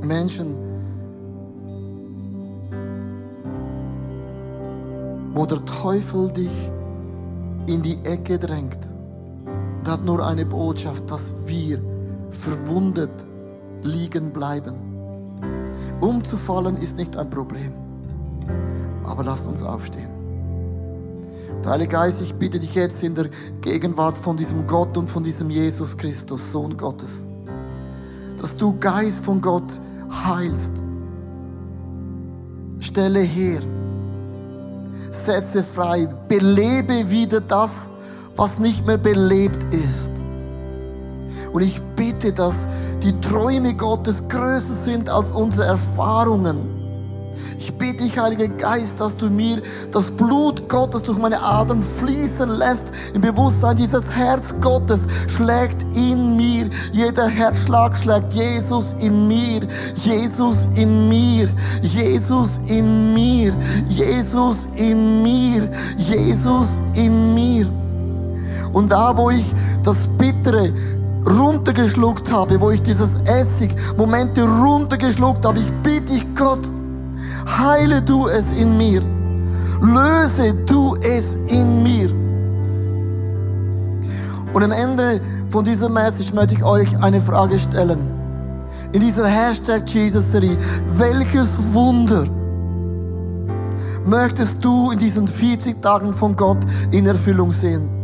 Menschen, 0.00 0.54
wo 5.34 5.44
der 5.44 5.64
Teufel 5.64 6.30
dich 6.30 6.70
in 7.66 7.82
die 7.82 7.98
Ecke 8.04 8.38
drängt 8.38 8.78
und 9.80 9.88
hat 9.88 10.04
nur 10.04 10.24
eine 10.24 10.46
Botschaft, 10.46 11.10
dass 11.10 11.34
wir 11.48 11.80
verwundet 12.30 13.26
liegen 13.82 14.32
bleiben. 14.32 14.76
Umzufallen 16.00 16.76
ist 16.76 16.96
nicht 16.96 17.16
ein 17.16 17.28
Problem, 17.28 17.87
aber 19.04 19.24
lasst 19.24 19.46
uns 19.46 19.62
aufstehen. 19.62 20.10
Der 21.64 21.72
Heilige 21.72 21.92
Geist, 21.92 22.22
ich 22.22 22.34
bitte 22.34 22.58
dich 22.60 22.74
jetzt 22.74 23.02
in 23.02 23.14
der 23.14 23.28
Gegenwart 23.60 24.16
von 24.16 24.36
diesem 24.36 24.66
Gott 24.66 24.96
und 24.96 25.10
von 25.10 25.24
diesem 25.24 25.50
Jesus 25.50 25.96
Christus, 25.96 26.52
Sohn 26.52 26.76
Gottes, 26.76 27.26
dass 28.40 28.56
du 28.56 28.78
Geist 28.78 29.24
von 29.24 29.40
Gott 29.40 29.80
heilst. 30.24 30.82
Stelle 32.80 33.20
her, 33.20 33.60
setze 35.10 35.62
frei, 35.64 36.08
belebe 36.28 37.10
wieder 37.10 37.40
das, 37.40 37.90
was 38.36 38.58
nicht 38.58 38.86
mehr 38.86 38.98
belebt 38.98 39.74
ist. 39.74 40.12
Und 41.52 41.62
ich 41.62 41.80
bitte, 41.96 42.32
dass 42.32 42.68
die 43.02 43.18
Träume 43.20 43.74
Gottes 43.74 44.28
größer 44.28 44.74
sind 44.74 45.10
als 45.10 45.32
unsere 45.32 45.66
Erfahrungen. 45.66 46.77
Ich 47.60 47.76
bitte 47.76 48.04
dich, 48.04 48.16
Heiliger 48.16 48.46
Geist, 48.46 49.00
dass 49.00 49.16
du 49.16 49.28
mir 49.28 49.60
das 49.90 50.12
Blut 50.12 50.68
Gottes 50.68 51.02
durch 51.02 51.18
meine 51.18 51.42
Adern 51.42 51.82
fließen 51.82 52.48
lässt, 52.50 52.92
im 53.14 53.20
Bewusstsein, 53.20 53.76
dieses 53.76 54.12
Herz 54.12 54.54
Gottes 54.60 55.08
schlägt 55.26 55.82
in 55.96 56.36
mir. 56.36 56.70
Jeder 56.92 57.26
Herzschlag 57.26 57.98
schlägt 57.98 58.32
Jesus 58.32 58.94
in 59.00 59.26
mir, 59.26 59.66
Jesus 59.96 60.68
in 60.76 61.08
mir, 61.08 61.48
Jesus 61.82 62.60
in 62.68 63.12
mir, 63.12 63.52
Jesus 63.88 64.68
in 64.76 65.24
mir, 65.24 65.68
Jesus 65.96 66.80
in 66.94 67.34
mir. 67.34 67.66
Und 68.72 68.92
da, 68.92 69.16
wo 69.16 69.30
ich 69.30 69.52
das 69.82 70.06
Bittere 70.16 70.72
runtergeschluckt 71.26 72.30
habe, 72.30 72.60
wo 72.60 72.70
ich 72.70 72.82
dieses 72.82 73.16
Essig 73.24 73.74
Momente 73.96 74.44
runtergeschluckt 74.44 75.44
habe, 75.44 75.58
ich 75.58 75.72
bitte 75.82 76.12
dich, 76.12 76.24
Gott, 76.36 76.60
heile 77.56 78.02
du 78.02 78.28
es 78.28 78.52
in 78.52 78.76
mir, 78.76 79.02
löse 79.80 80.54
du 80.66 80.96
es 80.96 81.36
in 81.48 81.82
mir. 81.82 82.10
Und 84.52 84.62
am 84.62 84.72
Ende 84.72 85.20
von 85.48 85.64
dieser 85.64 85.88
Message 85.88 86.32
möchte 86.32 86.54
ich 86.54 86.64
euch 86.64 86.98
eine 86.98 87.20
Frage 87.20 87.58
stellen. 87.58 87.98
In 88.92 89.00
dieser 89.00 89.26
Hashtag 89.26 89.88
Jesus-Serie, 89.88 90.56
welches 90.96 91.58
Wunder 91.72 92.24
möchtest 94.04 94.64
du 94.64 94.90
in 94.90 94.98
diesen 94.98 95.28
40 95.28 95.82
Tagen 95.82 96.14
von 96.14 96.34
Gott 96.34 96.58
in 96.90 97.06
Erfüllung 97.06 97.52
sehen? 97.52 97.97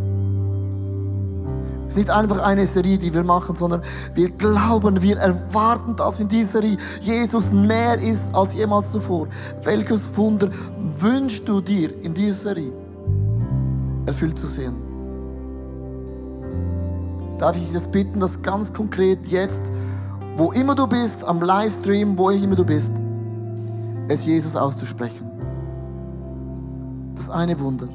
Es 1.87 1.93
ist 1.93 1.97
nicht 1.97 2.09
einfach 2.09 2.41
eine 2.41 2.65
Serie, 2.65 2.97
die 2.97 3.13
wir 3.13 3.23
machen, 3.23 3.55
sondern 3.55 3.81
wir 4.15 4.29
glauben, 4.29 5.01
wir 5.01 5.17
erwarten, 5.17 5.95
dass 5.95 6.19
in 6.19 6.27
dieser 6.27 6.61
Serie 6.61 6.77
Jesus 7.01 7.51
näher 7.51 7.99
ist 7.99 8.33
als 8.33 8.55
jemals 8.55 8.91
zuvor. 8.91 9.27
Welches 9.63 10.15
Wunder 10.17 10.49
wünschst 10.99 11.47
du 11.47 11.61
dir 11.61 11.91
in 12.03 12.13
dieser 12.13 12.53
Serie 12.53 12.71
erfüllt 14.07 14.37
zu 14.37 14.47
sehen? 14.47 14.75
Darf 17.37 17.55
ich 17.55 17.63
dich 17.63 17.73
das 17.73 17.87
bitten, 17.87 18.19
das 18.19 18.41
ganz 18.41 18.73
konkret 18.73 19.27
jetzt, 19.27 19.71
wo 20.37 20.51
immer 20.51 20.73
du 20.73 20.87
bist, 20.87 21.23
am 21.23 21.41
Livestream, 21.41 22.17
wo 22.17 22.29
immer 22.29 22.55
du 22.55 22.65
bist, 22.65 22.93
es 24.07 24.25
Jesus 24.25 24.55
auszusprechen? 24.55 25.29
Das 27.15 27.29
eine 27.29 27.59
Wunder. 27.59 27.87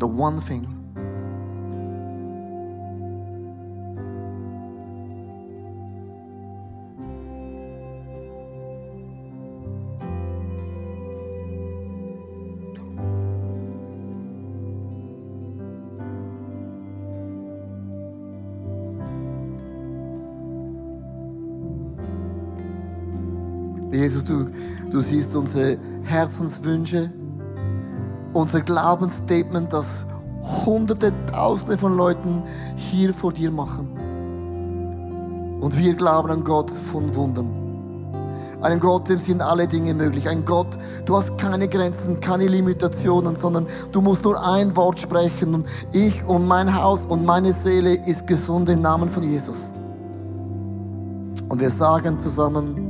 The 0.00 0.06
one 0.06 0.40
thing. 0.46 0.79
Siehst 25.30 25.36
unsere 25.36 25.78
Herzenswünsche, 26.02 27.10
unser 28.32 28.60
Glaubensstatement, 28.60 29.72
das 29.72 30.06
Hunderte, 30.64 31.12
Tausende 31.26 31.78
von 31.78 31.96
Leuten 31.96 32.42
hier 32.76 33.14
vor 33.14 33.32
dir 33.32 33.50
machen. 33.50 33.88
Und 35.60 35.78
wir 35.78 35.94
glauben 35.94 36.30
an 36.30 36.42
Gott 36.42 36.70
von 36.70 37.14
Wundern. 37.14 37.50
Einen 38.62 38.80
Gott, 38.80 39.08
dem 39.08 39.18
sind 39.18 39.40
alle 39.40 39.66
Dinge 39.68 39.94
möglich. 39.94 40.28
Ein 40.28 40.44
Gott, 40.44 40.78
du 41.06 41.16
hast 41.16 41.38
keine 41.38 41.68
Grenzen, 41.68 42.20
keine 42.20 42.46
Limitationen, 42.46 43.36
sondern 43.36 43.66
du 43.92 44.00
musst 44.00 44.24
nur 44.24 44.44
ein 44.44 44.74
Wort 44.76 44.98
sprechen 44.98 45.54
und 45.54 45.66
ich 45.92 46.24
und 46.24 46.46
mein 46.46 46.74
Haus 46.74 47.06
und 47.06 47.24
meine 47.24 47.52
Seele 47.52 47.94
ist 47.94 48.26
gesund 48.26 48.68
im 48.68 48.82
Namen 48.82 49.08
von 49.08 49.22
Jesus. 49.22 49.72
Und 51.48 51.60
wir 51.60 51.70
sagen 51.70 52.18
zusammen, 52.18 52.89